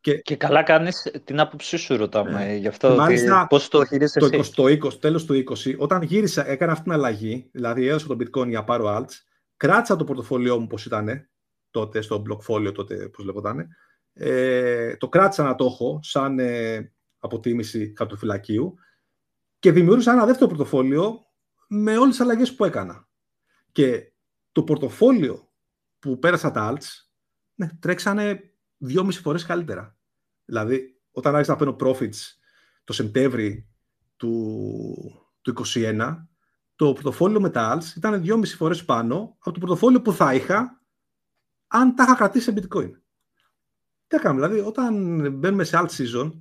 [0.00, 3.84] Και, και καλά κάνεις την άποψή σου ρωτάμε ε, γι' αυτό Μάλιστα, ότι, πώς το
[3.84, 7.86] χειρίζεσαι το, εσύ; Το 20, τέλος του 20, όταν γύρισα, έκανα αυτή την αλλαγή, δηλαδή
[7.86, 9.12] έδωσα το bitcoin για πάρω alts,
[9.56, 11.28] κράτησα το πορτοφόλιό μου πώς ήταν
[11.74, 13.68] τότε, στο blockfolio τότε, πώς λεγόταν,
[14.12, 18.74] ε, το κράτησα να το έχω σαν ε, αποτίμηση χαρτοφυλακίου
[19.58, 21.18] και δημιούργησα ένα δεύτερο πορτοφόλιο
[21.68, 23.08] με όλες τις αλλαγές που έκανα.
[23.72, 24.12] Και
[24.52, 25.48] το πορτοφόλιο
[25.98, 27.08] που πέρασα τα alts,
[27.54, 29.96] ναι, τρέξανε δυόμιση φορές καλύτερα.
[30.44, 32.16] Δηλαδή, όταν άρχισα να παίρνω profits
[32.84, 33.68] το Σεπτέμβρη
[34.16, 36.26] του, του 2021,
[36.76, 40.83] το πορτοφόλιο με τα alts ήταν δυόμιση φορές πάνω από το πορτοφόλιο που θα είχα
[41.74, 42.90] αν τα είχα κρατήσει σε bitcoin.
[44.06, 44.94] Τι έκανα, δηλαδή, όταν
[45.32, 46.32] μπαίνουμε σε alt season,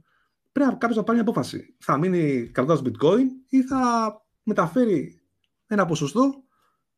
[0.51, 1.75] πρέπει κάποιος να πάρει μια απόφαση.
[1.79, 3.81] Θα μείνει κρατώντας bitcoin ή θα
[4.43, 5.21] μεταφέρει
[5.67, 6.43] ένα ποσοστό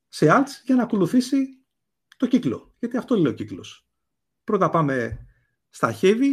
[0.07, 1.47] σε alts για να ακολουθήσει
[2.17, 2.73] το κύκλο.
[2.79, 3.87] Γιατί αυτό λέει ο κύκλος.
[4.43, 5.25] Πρώτα πάμε
[5.69, 6.31] στα heavy,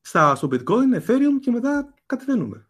[0.00, 2.68] στα, στο bitcoin, ethereum και μετά κατεβαίνουμε.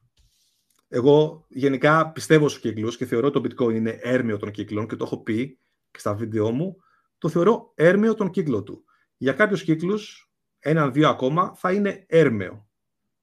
[0.89, 5.05] Εγώ γενικά πιστεύω στους κύκλους και θεωρώ το bitcoin είναι έρμεο των κύκλων και το
[5.05, 5.59] έχω πει
[5.91, 6.77] και στα βίντεο μου,
[7.19, 8.85] το θεωρώ έρμεο τον κύκλο του.
[9.17, 12.69] Για κάποιους κύκλους, έναν-δύο ακόμα, θα είναι έρμεο.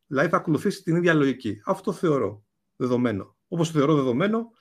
[0.08, 1.62] Δηλαδή θα ακολουθήσει την ίδια λογική.
[1.66, 3.36] Αυτό θεωρώ δεδομένο.
[3.48, 4.52] Όπως θεωρώ δεδομένο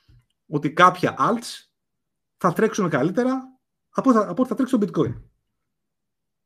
[0.47, 1.69] ότι κάποια alts
[2.37, 3.59] θα τρέξουν καλύτερα
[3.91, 5.23] από, από ό,τι θα τρέξει το bitcoin.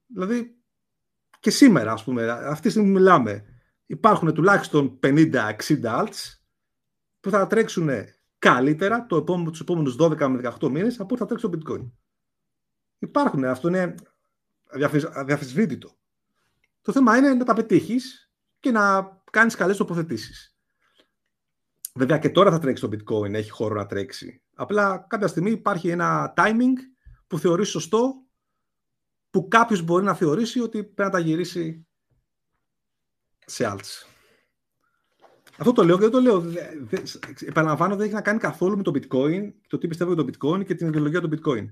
[0.07, 0.59] Δηλαδή,
[1.41, 3.45] και σήμερα, ας πούμε, αυτή τη στιγμή μιλάμε,
[3.87, 6.39] υπάρχουν τουλάχιστον 50-60 alts
[7.21, 7.89] που θα τρέξουν
[8.39, 11.91] καλύτερα το επόμενο, τους επόμενους 12 με 18 μήνες από ό,τι θα τρέξει το bitcoin.
[12.99, 13.95] Υπάρχουν, αυτό είναι
[15.13, 15.97] αδιαφυσβήτητο.
[16.83, 20.57] Το θέμα είναι να τα πετύχεις και να κάνεις καλές τοποθετήσεις.
[21.95, 24.43] Βέβαια και τώρα θα τρέξει το bitcoin, έχει χώρο να τρέξει.
[24.55, 26.75] Απλά κάποια στιγμή υπάρχει ένα timing
[27.27, 28.15] που θεωρείς σωστό,
[29.31, 31.87] που κάποιος μπορεί να θεωρήσει ότι πρέπει να τα γυρίσει
[33.47, 34.07] σε alts.
[35.59, 36.45] Αυτό το λέω και δεν το λέω.
[37.41, 40.65] Επαναλαμβάνω, δεν έχει να κάνει καθόλου με το bitcoin, το τι πιστεύω για το bitcoin
[40.67, 41.67] και την ιδεολογία του bitcoin.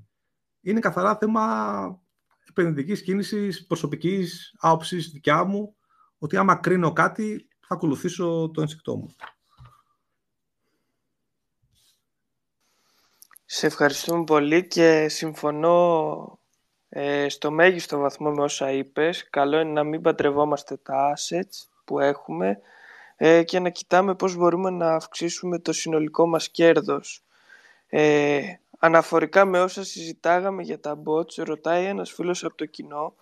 [0.67, 2.01] Είναι καθαρά θέμα
[2.49, 5.77] επενδυτικής κίνησης, προσωπικής άποψης δικιά μου,
[6.19, 9.15] ότι άμα κρίνω κάτι, θα ακολουθήσω το ένστικτό μου.
[13.45, 16.39] Σε ευχαριστούμε πολύ και συμφωνώ
[16.89, 19.31] ε, στο μέγιστο βαθμό με όσα είπες.
[19.31, 22.61] Καλό είναι να μην παντρευόμαστε τα assets που έχουμε
[23.17, 27.21] ε, και να κοιτάμε πώς μπορούμε να αυξήσουμε το συνολικό μας κέρδος.
[27.89, 28.43] Ε,
[28.79, 33.15] αναφορικά με όσα συζητάγαμε για τα bots, ρωτάει ένας φίλος από το κοινό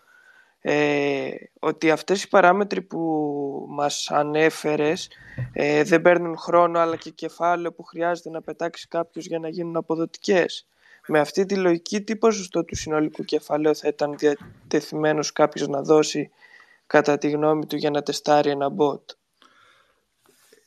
[0.67, 1.31] ε,
[1.61, 3.01] ότι αυτές οι παράμετροι που
[3.69, 5.09] μας ανέφερες
[5.53, 9.77] ε, δεν παίρνουν χρόνο αλλά και κεφάλαιο που χρειάζεται να πετάξει κάποιος για να γίνουν
[9.77, 10.67] αποδοτικές.
[11.07, 16.31] Με αυτή τη λογική τι ποσοστό του συνολικού κεφαλαίου θα ήταν διατεθειμένος κάποιος να δώσει
[16.87, 19.03] κατά τη γνώμη του για να τεστάρει ένα bot;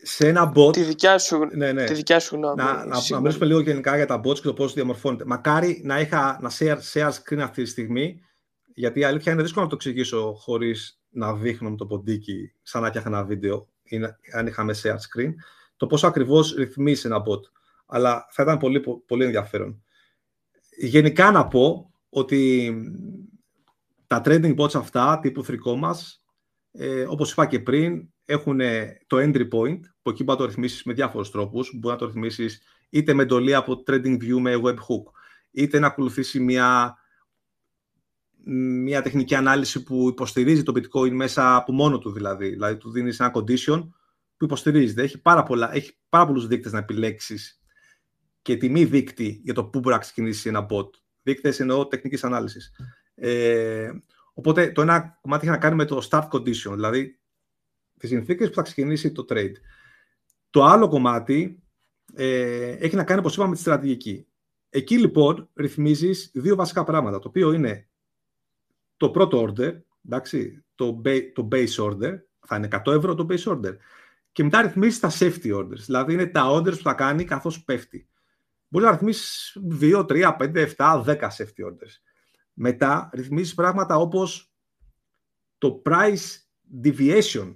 [0.10, 0.74] Σε ένα bot...
[0.74, 1.84] Τη δικιά σου, ναι, ναι.
[1.84, 2.56] Τη δικιά σου γνώμη.
[2.56, 5.26] Να, να, να μιλήσουμε λίγο γενικά για τα bots και το πώς διαμορφώνεται.
[5.26, 8.22] Μακάρι να είχα να share, share screen αυτή τη στιγμή
[8.74, 12.82] γιατί η αλήθεια είναι δύσκολο να το εξηγήσω χωρίς να δείχνω με το ποντίκι σαν
[12.82, 14.00] να φτιάχνα ένα βίντεο ή
[14.34, 15.34] αν είχαμε share screen,
[15.78, 17.42] το πόσο ακριβώς ρυθμίζει ένα bot.
[17.86, 19.84] Αλλά θα ήταν πολύ, πολύ ενδιαφέρον.
[20.78, 22.74] Γενικά να πω ότι
[24.08, 25.80] τα trading bots αυτά τύπου θρικό
[26.72, 28.60] ε, όπως είπα και πριν, έχουν
[29.08, 31.72] το entry point, που εκεί μπορεί να το ρυθμίσεις με διάφορους τρόπους.
[31.74, 35.04] Μπορεί να το ρυθμίσεις είτε με εντολή από TradingView με webhook,
[35.52, 36.98] είτε να ακολουθήσει μια
[38.50, 42.50] μια τεχνική ανάλυση που υποστηρίζει το bitcoin μέσα από μόνο του δηλαδή.
[42.50, 43.90] Δηλαδή του δίνεις ένα condition
[44.38, 45.02] που υποστηρίζεται.
[45.02, 47.62] Έχει πάρα, πολλά, έχει πάρα πολλούς δείκτες να επιλέξεις
[48.42, 50.90] και τιμή δείκτη για το πού μπορεί να ξεκινήσει ένα bot.
[51.22, 52.72] Δείκτες εννοώ τεχνικής ανάλυσης.
[53.16, 53.92] Ε,
[54.34, 57.20] οπότε το ένα κομμάτι έχει να κάνει με το start condition, δηλαδή
[57.98, 59.54] τις συνθήκες που θα ξεκινήσει το trade.
[60.50, 61.64] Το άλλο κομμάτι
[62.14, 64.28] ε, έχει να κάνει, όπως είπαμε, με τη στρατηγική.
[64.70, 67.88] Εκεί λοιπόν ρυθμίζεις δύο βασικά πράγματα, το οποίο είναι
[68.98, 71.02] το πρώτο order, εντάξει, το,
[71.34, 73.76] το base order, θα είναι 100 ευρώ το base order.
[74.32, 78.08] Και μετά ρυθμίσει τα safety orders, δηλαδή είναι τα orders που θα κάνει καθώς πέφτει.
[78.68, 82.02] Μπορείς να ρυθμίσεις 2, 3, 5, 7, 10 safety orders.
[82.54, 84.52] Μετά ρυθμίζεις πράγματα όπως
[85.58, 86.38] το price
[86.84, 87.56] deviation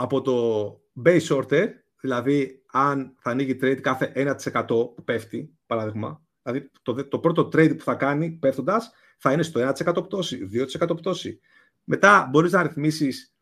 [0.00, 1.68] από το base order,
[2.00, 4.12] δηλαδή αν θα ανοίγει trade κάθε
[4.54, 9.42] 1% που πέφτει, παράδειγμα, δηλαδή το, το πρώτο trade που θα κάνει πέφτοντας θα είναι
[9.42, 11.40] στο 1% πτώση, 2% πτώση.
[11.84, 13.34] Μετά μπορείς να ρυθμίσεις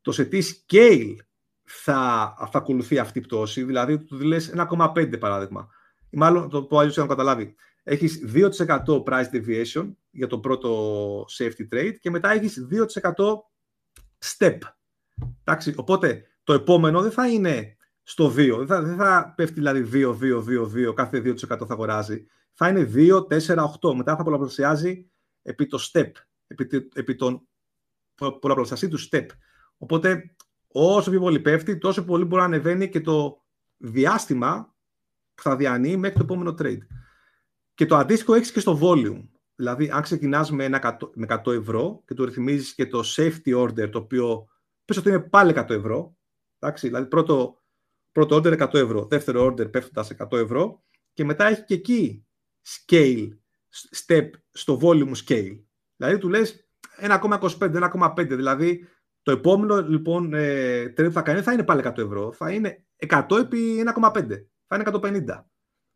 [0.00, 1.14] το σε τι scale
[1.62, 5.68] θα, θα ακολουθεί αυτή η πτώση, δηλαδή του λες 1,5 παράδειγμα.
[6.10, 7.54] Ή μάλλον το πω αλλιώς να καταλάβει.
[7.82, 12.78] Έχεις 2% price deviation για το πρώτο safety trade και μετά έχεις 2%
[14.36, 14.58] step.
[15.44, 19.88] Εντάξει, οπότε το επόμενο δεν θα είναι στο 2, δεν θα, δεν θα πέφτει δηλαδή
[19.92, 20.44] 2, 2,
[20.86, 23.94] 2, 2, κάθε 2% θα αγοράζει θα είναι 2, 4, 8.
[23.94, 25.10] Μετά θα πολλαπλασιάζει
[25.42, 26.10] επί το step,
[26.46, 27.48] επί, επί τον
[28.40, 29.26] πολλαπλασιαστή του step.
[29.76, 30.34] Οπότε
[30.68, 33.44] όσο πιο πολύ πέφτει, τόσο πολύ μπορεί να ανεβαίνει και το
[33.76, 34.74] διάστημα
[35.34, 36.86] που θα διανύει μέχρι το επόμενο trade.
[37.74, 39.28] Και το αντίστοιχο έχεις και στο volume.
[39.54, 40.68] Δηλαδή, αν ξεκινάς με,
[41.14, 44.48] με 100 ευρώ και το ρυθμίζεις και το safety order, το οποίο
[44.84, 46.16] πες ότι είναι πάλι 100 ευρώ.
[46.58, 47.62] Εντάξει, δηλαδή, πρώτο,
[48.12, 52.26] πρώτο order 100 ευρώ, δεύτερο order πέφτοντας 100 ευρώ και μετά έχει και εκεί
[52.66, 53.28] scale,
[54.06, 55.64] step στο volume scale.
[55.96, 56.68] Δηλαδή του λες
[57.00, 58.26] 1,25, 1,5.
[58.28, 58.88] Δηλαδή
[59.22, 62.32] το επόμενο λοιπόν ε, trade που θα κάνει θα είναι πάλι 100 ευρώ.
[62.32, 64.26] Θα είναι 100 επί 1,5.
[64.66, 65.44] Θα είναι 150.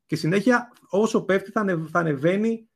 [0.06, 2.68] Και συνέχεια όσο πέφτει θα, θα ανεβαίνει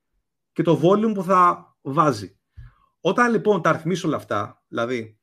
[0.53, 2.39] και το volume που θα βάζει.
[3.01, 5.21] Όταν λοιπόν τα αριθμίσω όλα αυτά, δηλαδή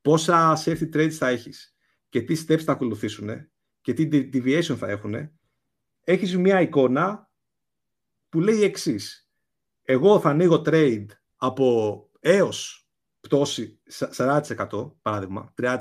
[0.00, 1.74] πόσα safety trades θα έχεις
[2.08, 3.30] και τι steps θα ακολουθήσουν
[3.80, 5.30] και τι deviation θα έχουν,
[6.04, 7.30] έχεις μια εικόνα
[8.28, 9.30] που λέει εξής.
[9.82, 12.88] Εγώ θα ανοίγω trade από έως
[13.20, 13.80] πτώση
[14.16, 15.76] 40%, παράδειγμα, 30%,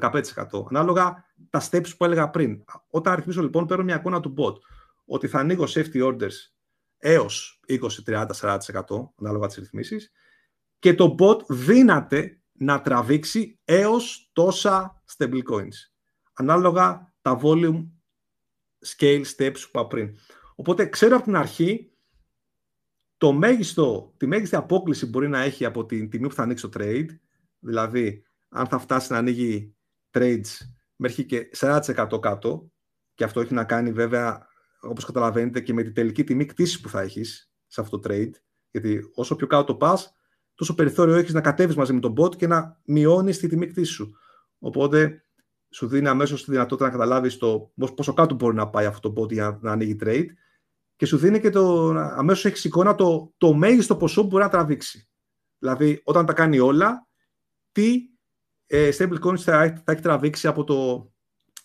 [0.00, 0.22] 15%,
[0.68, 2.64] ανάλογα τα steps που έλεγα πριν.
[2.90, 4.54] Όταν αριθμίσω λοιπόν, παίρνω μια εικόνα του bot,
[5.04, 6.34] ότι θα ανοίγω safety orders
[6.98, 8.58] έως 20, 30, 40%,
[9.20, 10.12] ανάλογα τις ρυθμίσεις,
[10.78, 15.76] και το bot δύναται να τραβήξει έως τόσα stablecoins,
[16.32, 17.88] ανάλογα τα volume
[18.86, 20.16] scale steps που είπα πριν.
[20.54, 21.92] Οπότε ξέρω από την αρχή
[23.16, 26.80] το μέγιστο, τη μέγιστη απόκληση μπορεί να έχει από την τιμή που θα ανοίξει το
[26.80, 27.06] trade,
[27.58, 29.76] δηλαδή αν θα φτάσει να ανοίγει
[30.10, 30.50] trades
[30.96, 32.70] μέχρι και 40% κάτω
[33.14, 34.46] και αυτό έχει να κάνει βέβαια
[34.80, 38.32] όπως καταλαβαίνετε και με τη τελική τιμή κτήση που θα έχεις σε αυτό το trade.
[38.70, 40.16] Γιατί όσο πιο κάτω το πας
[40.54, 43.92] τόσο περιθώριο έχεις να κατέβεις μαζί με τον bot και να μειώνεις τη τιμή κτήση
[43.92, 44.16] σου.
[44.58, 45.24] Οπότε
[45.70, 47.38] σου δίνει αμέσως τη δυνατότητα να καταλάβεις
[47.94, 50.26] πόσο κάτω μπορεί να πάει αυτό το bot για να ανοίγει trade
[50.96, 51.88] και σου δίνει και το.
[51.96, 55.08] Αμέσως έχεις εικόνα το, το μέγιστο ποσό που μπορεί να τραβήξει.
[55.58, 57.06] Δηλαδή, όταν τα κάνει όλα,
[57.72, 58.10] τι
[58.66, 61.10] ε, stablecoins θα, θα έχει τραβήξει από το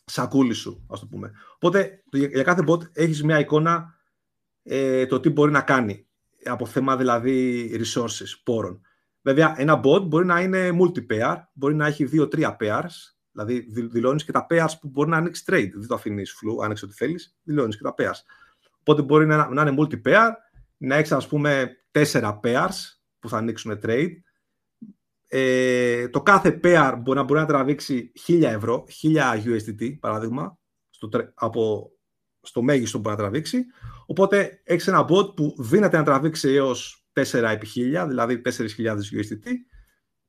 [0.05, 1.31] σακούλι σου, ας το πούμε.
[1.55, 3.95] Οπότε, για κάθε bot έχεις μια εικόνα
[4.63, 6.06] ε, το τι μπορεί να κάνει
[6.49, 8.81] από θέμα δηλαδή resources, πόρων.
[9.21, 14.31] Βέβαια, ένα bot μπορεί να είναι multi-pair, μπορεί να έχει δύο-τρία pairs, Δηλαδή, δηλώνεις και
[14.31, 15.69] τα pairs που μπορεί να ανοίξεις trade.
[15.73, 18.19] Δεν το αφήνεις φλου, άνοιξε ό,τι θέλεις, δηλώνεις και τα pairs.
[18.79, 20.29] Οπότε μπορεί να, να είναι multi-pair,
[20.77, 22.75] να έχεις ας πούμε τέσσερα pairs
[23.19, 24.11] που θα ανοίξουν trade.
[25.27, 31.09] Ε, το κάθε pair μπορεί να, μπορεί να τραβήξει 1000 ευρώ, 1000 USDT παράδειγμα, στο,
[31.33, 31.91] από,
[32.47, 33.65] στο μέγιστο που μπορεί να τραβήξει.
[34.05, 39.51] Οπότε έχεις ένα bot που δύναται να τραβήξει έως 4 επί 1000, δηλαδή 4.000 USDT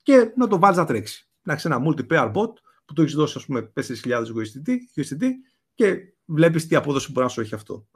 [0.03, 1.29] και να το βάλεις να τρέξει.
[1.43, 2.53] Να έχεις ένα multi-pair bot
[2.85, 5.25] που του έχεις δώσει, ας πούμε, 4.000 USDT, USDT
[5.75, 7.87] και βλέπεις τι απόδοση μπορεί να σου έχει αυτό.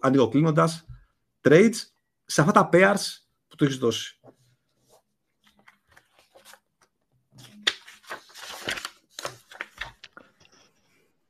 [0.00, 0.68] Ανοιγοκλίνοντα
[1.40, 1.74] trades
[2.24, 3.00] σε αυτά τα pairs
[3.48, 4.18] που του έχεις δώσει.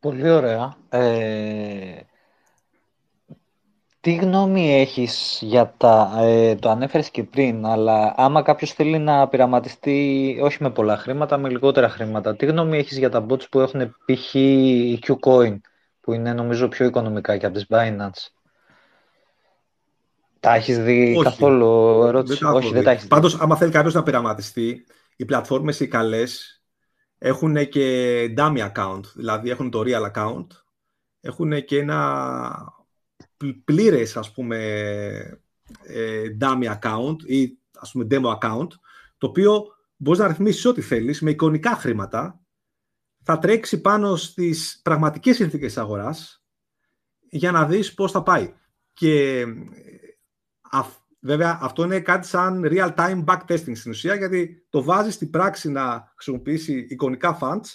[0.01, 0.77] Πολύ ωραία.
[0.89, 2.01] Ε,
[4.05, 9.29] τι γνώμη έχεις για τα, ε, το ανέφερες και πριν, αλλά άμα κάποιος θέλει να
[9.29, 13.61] πειραματιστεί όχι με πολλά χρήματα, με λιγότερα χρήματα, τι γνώμη έχεις για τα bots που
[13.61, 14.35] έχουν π.χ.
[15.07, 15.57] Qcoin,
[16.01, 18.29] που είναι νομίζω πιο οικονομικά και από τις Binance;
[20.41, 21.25] Τα έχεις δει όχι.
[21.25, 23.09] καθόλου ερώτηση, δεν όχι δεν τα έχεις δει.
[23.09, 24.87] Πάντως, άμα θέλει κάποιος να πειραματιστεί,
[25.17, 26.63] οι πλατφόρμες οι καλές
[27.19, 30.47] έχουν και dummy account, δηλαδή έχουν το real account,
[31.21, 32.83] έχουν και ένα
[33.53, 34.59] πλήρες ας πούμε
[35.87, 38.69] ε, dummy account ή ας πούμε demo account
[39.19, 39.65] το οποίο
[39.97, 42.45] μπορείς να ρυθμίσεις ό,τι θέλεις με εικονικά χρήματα
[43.25, 46.45] θα τρέξει πάνω στις πραγματικές συνθήκες της αγοράς
[47.31, 48.55] για να δεις πώς θα πάει.
[48.93, 49.45] Και
[51.21, 56.13] βέβαια αυτό είναι κάτι σαν real-time backtesting στην ουσία γιατί το βάζεις στην πράξη να
[56.15, 57.67] χρησιμοποιήσει εικονικά funds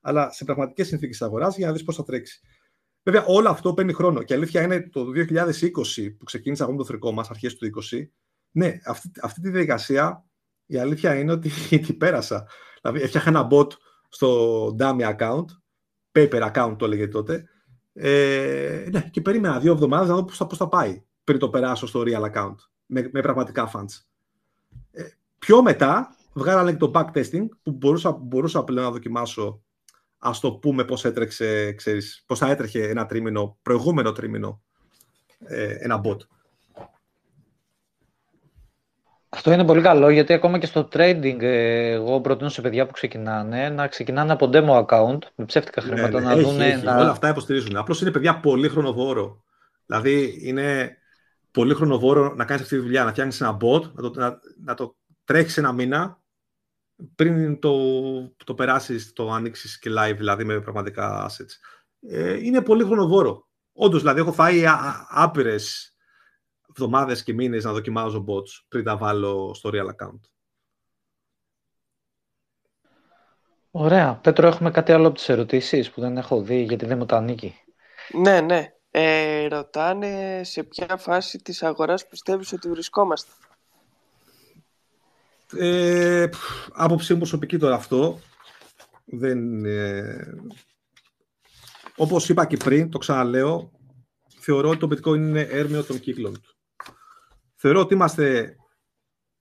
[0.00, 2.40] αλλά σε πραγματικές συνθήκες της αγοράς για να δεις πώς θα τρέξει.
[3.06, 4.22] Βέβαια, όλο αυτό παίρνει χρόνο.
[4.22, 8.08] Και αλήθεια είναι το 2020 που ξεκίνησα εγώ με το θρικό μας, αρχές του 2020.
[8.50, 10.24] Ναι, αυτή, αυτή τη διαδικασία
[10.66, 11.50] η αλήθεια είναι ότι
[11.86, 12.46] την πέρασα.
[12.82, 13.66] Δηλαδή, έφτιαχα ένα bot
[14.08, 15.44] στο dummy account,
[16.12, 17.48] paper account το έλεγε τότε.
[17.92, 21.86] Ε, ναι, και περίμενα δύο εβδομάδες να δω πώς θα, θα πάει πριν το περάσω
[21.86, 24.02] στο real account με, με πραγματικά funds.
[24.90, 25.04] Ε,
[25.38, 29.62] πιο μετά βγάλανε το backtesting που μπορούσα, μπορούσα πλέον να δοκιμάσω
[30.18, 34.62] ας το πούμε πώς έτρεξε, ξέρεις, πώς θα έτρεχε ένα τρίμηνο, προηγούμενο τρίμηνο,
[35.38, 36.16] ε, ένα bot.
[39.28, 42.92] Αυτό είναι πολύ καλό γιατί ακόμα και στο trading ε, εγώ προτείνω σε παιδιά που
[42.92, 46.56] ξεκινάνε να ξεκινάνε από demo account με ψεύτικα ναι, χρήματα ναι, να δουν.
[46.82, 46.98] Να...
[46.98, 47.76] Όλα αυτά υποστηρίζουν.
[47.76, 49.42] Απλώς είναι παιδιά πολύ χρονοβόρο.
[49.86, 50.96] Δηλαδή είναι
[51.50, 54.74] πολύ χρονοβόρο να κάνεις αυτή τη δουλειά, να φτιάχνεις ένα bot, να το, να, να
[54.74, 56.20] το τρέχεις ένα μήνα
[57.14, 57.72] πριν το,
[58.44, 61.52] το περάσεις, το ανοίξει και live, δηλαδή με πραγματικά assets.
[62.00, 63.48] Ε, είναι πολύ χρονοβόρο.
[63.72, 64.62] Όντως, δηλαδή, έχω φάει
[65.08, 65.96] άπειρες
[66.68, 70.20] εβδομάδες και μήνες να δοκιμάζω bots πριν τα βάλω στο real account.
[73.70, 74.14] Ωραία.
[74.22, 77.16] Πέτρο, έχουμε κάτι άλλο από τις ερωτήσεις που δεν έχω δει γιατί δεν μου τα
[77.16, 77.54] ανήκει.
[78.12, 78.70] Ναι, ναι.
[78.90, 83.30] Ε, ρωτάνε σε ποια φάση της αγοράς πιστεύεις ότι βρισκόμαστε.
[85.52, 86.28] Ε,
[86.72, 88.20] άποψή μου προσωπική τώρα αυτό.
[89.04, 90.34] Δεν, ε,
[91.96, 93.72] όπως είπα και πριν, το ξαναλέω,
[94.38, 96.56] θεωρώ ότι το bitcoin είναι έρμεο των κύκλων του.
[97.54, 98.56] Θεωρώ ότι είμαστε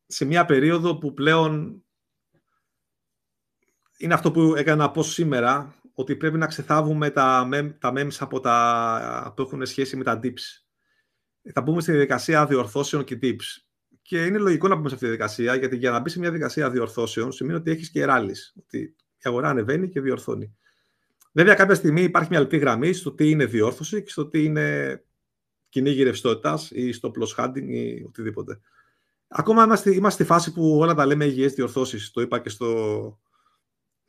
[0.05, 1.83] σε μια περίοδο που πλέον
[3.97, 7.49] είναι αυτό που έκανα να πω σήμερα, ότι πρέπει να ξεθάβουμε τα,
[7.79, 10.41] τα memes από τα, που έχουν σχέση με τα dips.
[11.53, 13.64] Θα μπούμε στη διαδικασία διορθώσεων και dips.
[14.07, 16.29] Και είναι λογικό να πούμε σε αυτή τη διαδικασία, γιατί για να μπει σε μια
[16.29, 18.53] διαδικασία διορθώσεων σημαίνει ότι έχεις και ράλις.
[18.57, 18.79] Ότι
[19.17, 20.55] η αγορά ανεβαίνει και διορθώνει.
[21.31, 25.03] Βέβαια, κάποια στιγμή υπάρχει μια λεπτή γραμμή στο τι είναι διόρθωση και στο τι είναι
[25.69, 28.59] κυνήγι ρευστότητα ή στο plus hunting ή οτιδήποτε.
[29.27, 32.11] Ακόμα είμαστε, είμαστε στη φάση που όλα τα λέμε υγιές διορθώσεις.
[32.11, 33.19] Το είπα και στο,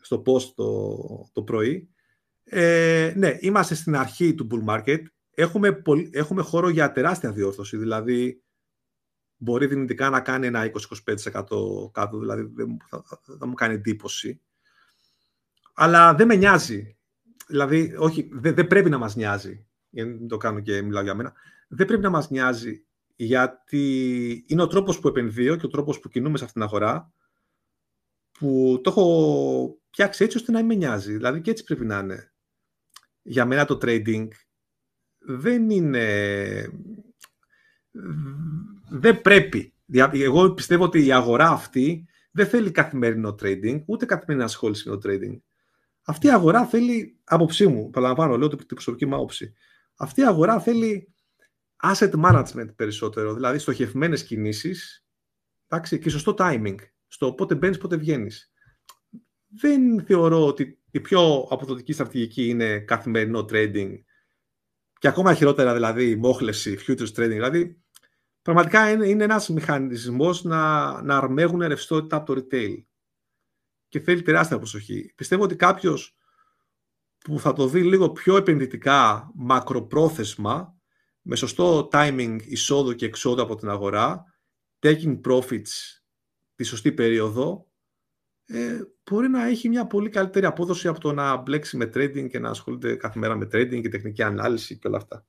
[0.01, 1.89] στο post το, το πρωί.
[2.45, 5.03] Ε, ναι, είμαστε στην αρχή του bull market.
[5.31, 7.77] Έχουμε, έχουμε χώρο για τεράστια διόρθωση.
[7.77, 8.41] Δηλαδή,
[9.37, 10.71] μπορεί δυνητικά να κάνει ένα
[11.07, 11.43] 20-25%
[11.93, 13.05] κάτω, δηλαδή δεν θα,
[13.39, 14.41] θα, μου κάνει εντύπωση.
[15.75, 16.97] Αλλά δεν με νοιάζει.
[17.47, 19.67] Δηλαδή, όχι, δεν, δεν πρέπει να μας νοιάζει.
[19.91, 21.33] Γιατί το κάνω και μιλάω για μένα.
[21.69, 26.09] Δεν πρέπει να μας νοιάζει γιατί είναι ο τρόπος που επενδύω και ο τρόπος που
[26.09, 27.13] κινούμε σε αυτήν την αγορά
[28.33, 31.13] που το έχω φτιάξει έτσι ώστε να μην με νοιάζει.
[31.13, 32.33] Δηλαδή και έτσι πρέπει να είναι.
[33.23, 34.29] Για μένα το trading
[35.19, 36.07] δεν είναι...
[38.89, 39.75] Δεν πρέπει.
[40.13, 45.09] Εγώ πιστεύω ότι η αγορά αυτή δεν θέλει καθημερινό trading, ούτε καθημερινή ασχόληση με το
[45.11, 45.41] trading.
[46.03, 49.53] Αυτή η αγορά θέλει, άποψή μου, παραλαμβάνω, λέω την προσωπική μου άποψη,
[49.97, 51.15] αυτή η αγορά θέλει
[51.83, 55.07] asset management περισσότερο, δηλαδή στοχευμένες κινήσεις
[55.69, 56.77] εντάξει, και σωστό timing,
[57.07, 58.53] στο πότε μπαίνεις, πότε βγαίνεις.
[59.61, 63.93] Δεν θεωρώ ότι η πιο αποδοτική στρατηγική είναι καθημερινό trading
[64.99, 67.29] και ακόμα χειρότερα δηλαδή μόχλεση, futures trading.
[67.29, 67.81] Δηλαδή,
[68.47, 72.85] πραγματικά είναι, είναι ένας μηχανισμός να, να αρμέγουν ρευστότητα από το retail
[73.89, 75.13] και θέλει τεράστια προσοχή.
[75.15, 76.17] Πιστεύω ότι κάποιος
[77.19, 80.77] που θα το δει λίγο πιο επενδυτικά, μακροπρόθεσμα,
[81.23, 84.25] με σωστό timing εισόδου και εξόδου από την αγορά,
[84.79, 86.01] taking profits
[86.55, 87.71] τη σωστή περίοδο,
[88.45, 88.81] ε,
[89.11, 92.51] μπορεί να έχει μια πολύ καλύτερη απόδοση από το να μπλέξει με trading και να
[92.51, 95.27] ασχολείται κάθε μέρα με trading και τεχνική ανάλυση και όλα αυτά.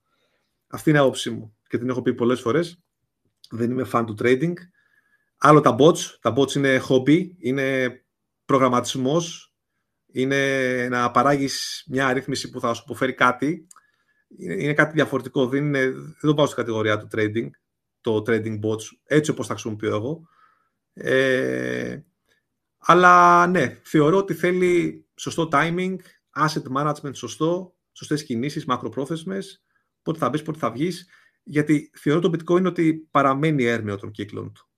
[0.67, 2.81] Αυτή είναι η άποψή μου και την έχω πει πολλές φορές.
[3.49, 4.53] Δεν είμαι fan του trading.
[5.37, 5.99] Άλλο τα bots.
[6.21, 7.99] Τα bots είναι hobby, είναι
[8.45, 9.53] προγραμματισμός,
[10.11, 13.67] είναι να παράγεις μια αρρύθμιση που θα σου αποφέρει κάτι
[14.27, 15.47] είναι κάτι διαφορετικό.
[15.47, 17.49] Δεν, είναι, δεν το πάω στην κατηγορία του trading,
[18.01, 20.27] το trading bots, έτσι όπως τα χρησιμοποιώ εγώ.
[20.93, 21.99] Ε,
[22.77, 25.95] αλλά ναι, θεωρώ ότι θέλει σωστό timing,
[26.35, 29.63] asset management σωστό, σωστές κινήσεις, μακροπρόθεσμες,
[30.01, 31.07] πότε θα μπεις, πότε θα βγεις,
[31.49, 34.69] γιατί θεωρώ το bitcoin ότι παραμένει έρμεο των κύκλων του.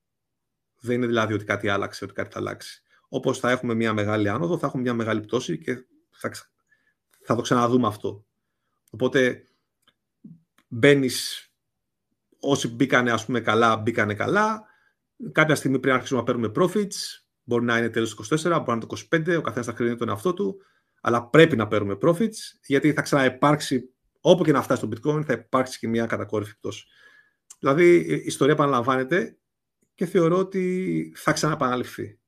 [0.80, 2.82] Δεν είναι δηλαδή ότι κάτι άλλαξε, ότι κάτι θα αλλάξει.
[3.08, 6.32] Όπως θα έχουμε μια μεγάλη άνοδο, θα έχουμε μια μεγάλη πτώση και θα,
[7.26, 8.26] θα το ξαναδούμε αυτό.
[8.90, 9.44] Οπότε
[10.68, 11.50] μπαίνεις,
[12.40, 14.64] όσοι μπήκανε ας πούμε καλά, μπήκανε καλά.
[15.32, 17.24] Κάποια στιγμή πρέπει να αρχίσουμε να παίρνουμε profits.
[17.44, 19.96] Μπορεί να είναι τέλος του 24, μπορεί να είναι το 25, ο καθένας θα κρίνει
[19.96, 20.62] τον εαυτό του.
[21.02, 25.34] Αλλά πρέπει να παίρνουμε profits, γιατί θα ξαναυπάρξει, όπου και να φτάσει το bitcoin, θα
[25.34, 26.86] υπάρξει και μια κατακόρυφη πτώση.
[27.60, 29.38] Δηλαδή, η ιστορία επαναλαμβάνεται
[29.96, 32.20] και θεωρώ ότι θα ξαναπαναληφθεί.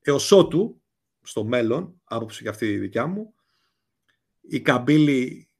[0.00, 0.82] Έως ότου,
[1.22, 3.34] στο μέλλον, άποψη και αυτή η δικιά μου,
[4.40, 5.50] η καμπύλη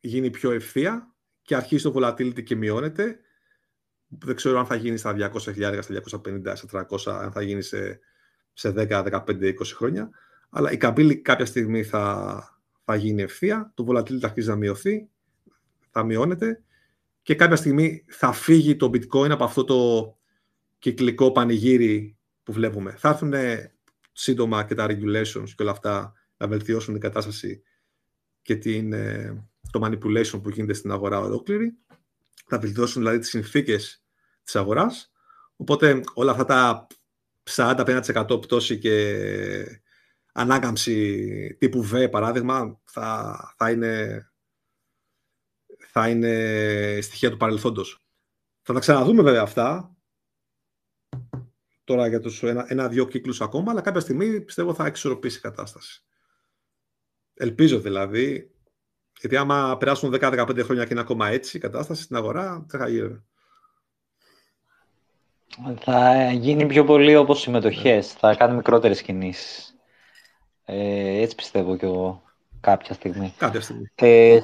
[0.00, 3.20] γίνει πιο ευθεία και αρχίσει το volatility και μειώνεται.
[4.06, 8.00] Δεν ξέρω αν θα γίνει στα 200.000, στα 250, στα 300, αν θα γίνει σε,
[8.52, 10.10] σε 10, 15, 20 χρόνια.
[10.50, 12.57] Αλλά η καμπύλη κάποια στιγμή θα,
[12.90, 15.08] θα γίνει ευθεία, το volatility θα αρχίσει να μειωθεί,
[15.90, 16.62] θα μειώνεται
[17.22, 20.16] και κάποια στιγμή θα φύγει το bitcoin από αυτό το
[20.78, 22.94] κυκλικό πανηγύρι που βλέπουμε.
[22.98, 23.32] Θα έρθουν
[24.12, 27.62] σύντομα και τα regulations και όλα αυτά να βελτιώσουν την κατάσταση
[28.42, 31.76] και την, ε, το manipulation που γίνεται στην αγορά ολόκληρη.
[32.46, 34.04] Θα βελτιώσουν δηλαδή τις συνθήκες
[34.42, 35.12] της αγοράς.
[35.56, 36.86] Οπότε όλα αυτά τα
[37.42, 39.82] 45% πτώση και
[40.38, 44.22] ανάκαμψη τύπου V, παράδειγμα, θα, θα, είναι,
[45.86, 48.02] θα είναι στοιχεία του παρελθόντος.
[48.62, 49.96] Θα τα ξαναδούμε βέβαια αυτά,
[51.84, 56.04] τώρα για τους ένα, ένα-δύο κύκλους ακόμα, αλλά κάποια στιγμή πιστεύω θα εξορροπήσει η κατάσταση.
[57.34, 58.50] Ελπίζω δηλαδή,
[59.20, 62.88] γιατί άμα περάσουν 10-15 χρόνια και είναι ακόμα έτσι η κατάσταση στην αγορά, δεν θα
[62.88, 63.22] γίνει.
[65.80, 68.12] Θα γίνει πιο πολύ όπως συμμετοχές.
[68.12, 69.77] Θα κάνει μικρότερες κινήσεις.
[70.70, 72.22] Ε, έτσι πιστεύω κι εγώ
[72.60, 73.34] κάποια στιγμή.
[73.38, 73.90] Κάποια στιγμή.
[73.94, 74.40] Ε,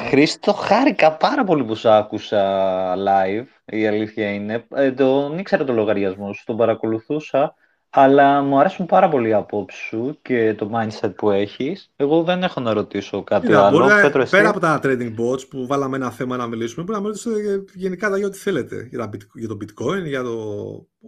[0.00, 4.66] Χρήστο, χάρηκα πάρα πολύ που σου άκουσα live, η αλήθεια είναι.
[4.74, 7.54] Ε, τον ήξερα το λογαριασμό σου, τον παρακολουθούσα
[7.90, 11.92] αλλά μου αρέσουν πάρα πολύ οι απόψεις σου και το mindset που έχεις.
[11.96, 13.78] Εγώ δεν έχω να ρωτήσω κάτι Είδα, άλλο.
[13.78, 17.04] Μπορεί, Πέτρο, πέρα από τα trading bots που βάλαμε ένα θέμα να μιλήσουμε, μπορεί να
[17.04, 18.88] μιλήσουμε γενικά για ό,τι θέλετε.
[18.90, 20.32] Για, για το bitcoin, για το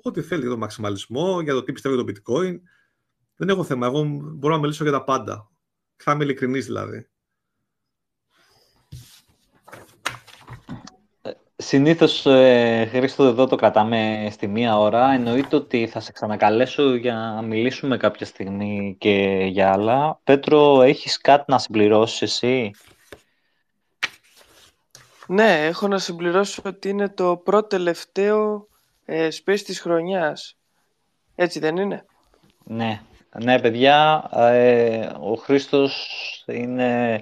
[0.03, 2.61] ό,τι θέλετε, για το μαξιμαλισμό, για το τι πιστεύω για το bitcoin.
[3.37, 3.87] Δεν έχω θέμα.
[3.87, 5.51] Εγώ μπορώ να μιλήσω για τα πάντα.
[5.97, 7.07] Θα είμαι ειλικρινής δηλαδή.
[11.57, 15.13] Συνήθως, ε, Χρήστο, εδώ το κρατάμε στη μία ώρα.
[15.13, 20.21] Εννοείται ότι θα σε ξανακαλέσω για να μιλήσουμε κάποια στιγμή και για άλλα.
[20.25, 22.71] Πέτρο, έχεις κάτι να συμπληρώσεις εσύ;
[25.27, 28.69] Ναι, έχω να συμπληρώσω ότι είναι το πρώτο τελευταίο
[29.05, 30.59] ε, space της χρονιάς.
[31.35, 32.05] Έτσι δεν είναι;
[32.65, 33.01] Ναι,
[33.41, 36.09] ναι παιδιά, ε, ο Χρήστος
[36.47, 37.21] είναι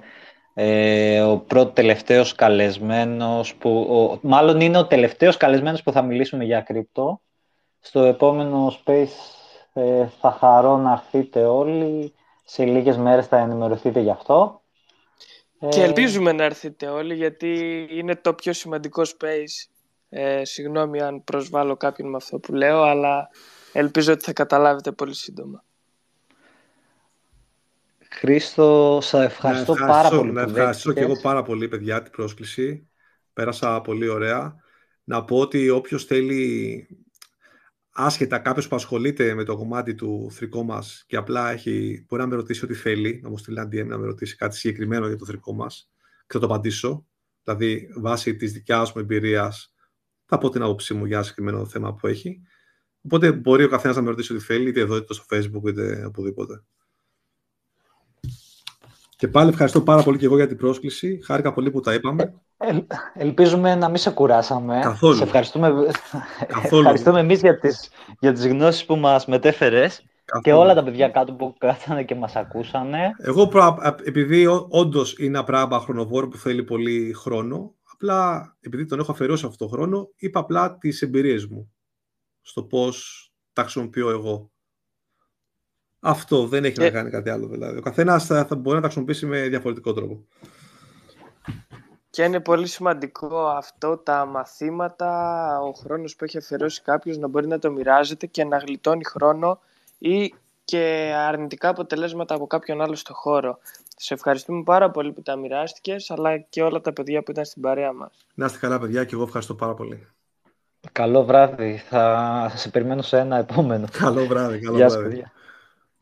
[0.53, 6.43] ε, ο πρώτος τελευταίος καλεσμένος που, ο, μάλλον είναι ο τελευταίος καλεσμένος που θα μιλήσουμε
[6.43, 7.21] για κρυπτο.
[7.79, 9.07] Στο επόμενο space
[9.73, 12.13] ε, θα χαρώ να έρθετε όλοι.
[12.45, 14.61] σε λίγες μέρες θα ενημερωθείτε γι' αυτό.
[15.69, 19.69] Και ελπίζουμε να έρθετε όλοι γιατί είναι το πιο σημαντικό space.
[20.09, 23.29] Ε, συγγνώμη αν προσβάλλω κάποιον με αυτό που λέω, αλλά
[23.73, 25.63] ελπίζω ότι θα καταλάβετε πολύ σύντομα.
[28.13, 30.31] Χρήστο, σε ευχαριστώ, πάρα πολύ.
[30.31, 32.89] Να ευχαριστώ και εγώ πάρα πολύ, παιδιά, την πρόσκληση.
[33.33, 34.55] Πέρασα πολύ ωραία.
[35.03, 36.87] Να πω ότι όποιος θέλει,
[37.91, 42.27] άσχετα κάποιος που ασχολείται με το κομμάτι του θρικό μας και απλά έχει, μπορεί να
[42.27, 45.17] με ρωτήσει ό,τι θέλει, να μου στείλει ένα DM να με ρωτήσει κάτι συγκεκριμένο για
[45.17, 45.91] το θρικό μας
[46.27, 47.05] και θα το απαντήσω.
[47.43, 49.73] Δηλαδή, βάσει της δικιάς μου εμπειρίας,
[50.25, 52.41] θα πω την άποψή μου για συγκεκριμένο θέμα που έχει.
[53.01, 56.05] Οπότε μπορεί ο καθένας να με ρωτήσει ό,τι θέλει, είτε εδώ, είτε στο Facebook, είτε
[56.05, 56.63] οπουδήποτε.
[59.21, 61.19] Και πάλι ευχαριστώ πάρα πολύ και εγώ για την πρόσκληση.
[61.23, 62.33] Χάρηκα πολύ που τα είπαμε.
[62.57, 62.79] Ε,
[63.13, 64.79] ελπίζουμε να μην σε κουράσαμε.
[64.83, 65.15] Καθόλου.
[65.15, 65.67] Σε ευχαριστούμε,
[66.47, 66.81] Καθόλου.
[66.81, 70.03] ευχαριστούμε εμείς για τις, για τις γνώσεις που μας μετέφερες
[70.41, 73.11] και όλα τα παιδιά κάτω που κάτσανε και μας ακούσανε.
[73.17, 73.51] Εγώ,
[74.03, 79.45] επειδή όντως είναι ένα πράγμα χρονοβόρο που θέλει πολύ χρόνο, απλά επειδή τον έχω αφαιρώσει
[79.45, 81.71] αυτό το χρόνο, είπα απλά τις εμπειρίες μου
[82.41, 84.50] στο πώς τα χρησιμοποιώ εγώ.
[86.03, 87.77] Αυτό δεν έχει να κάνει κάτι άλλο δηλαδή.
[87.77, 90.25] Ο καθένας θα, θα μπορεί να τα χρησιμοποιήσει με διαφορετικό τρόπο.
[92.09, 97.47] Και είναι πολύ σημαντικό αυτό τα μαθήματα, ο χρόνος που έχει αφιερώσει κάποιος να μπορεί
[97.47, 99.59] να το μοιράζεται και να γλιτώνει χρόνο
[99.97, 100.33] ή
[100.63, 103.59] και αρνητικά αποτελέσματα από κάποιον άλλο στο χώρο.
[103.97, 107.61] Σε ευχαριστούμε πάρα πολύ που τα μοιράστηκες, αλλά και όλα τα παιδιά που ήταν στην
[107.61, 108.11] παρέα μας.
[108.33, 110.07] Να είστε καλά παιδιά και εγώ ευχαριστώ πάρα πολύ.
[110.91, 111.83] Καλό βράδυ.
[111.89, 113.87] Θα σε περιμένω σε ένα επόμενο.
[113.91, 114.59] Καλό βράδυ.
[114.59, 115.23] Καλό βράδυ.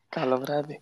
[0.10, 0.82] Καλό βράδυ.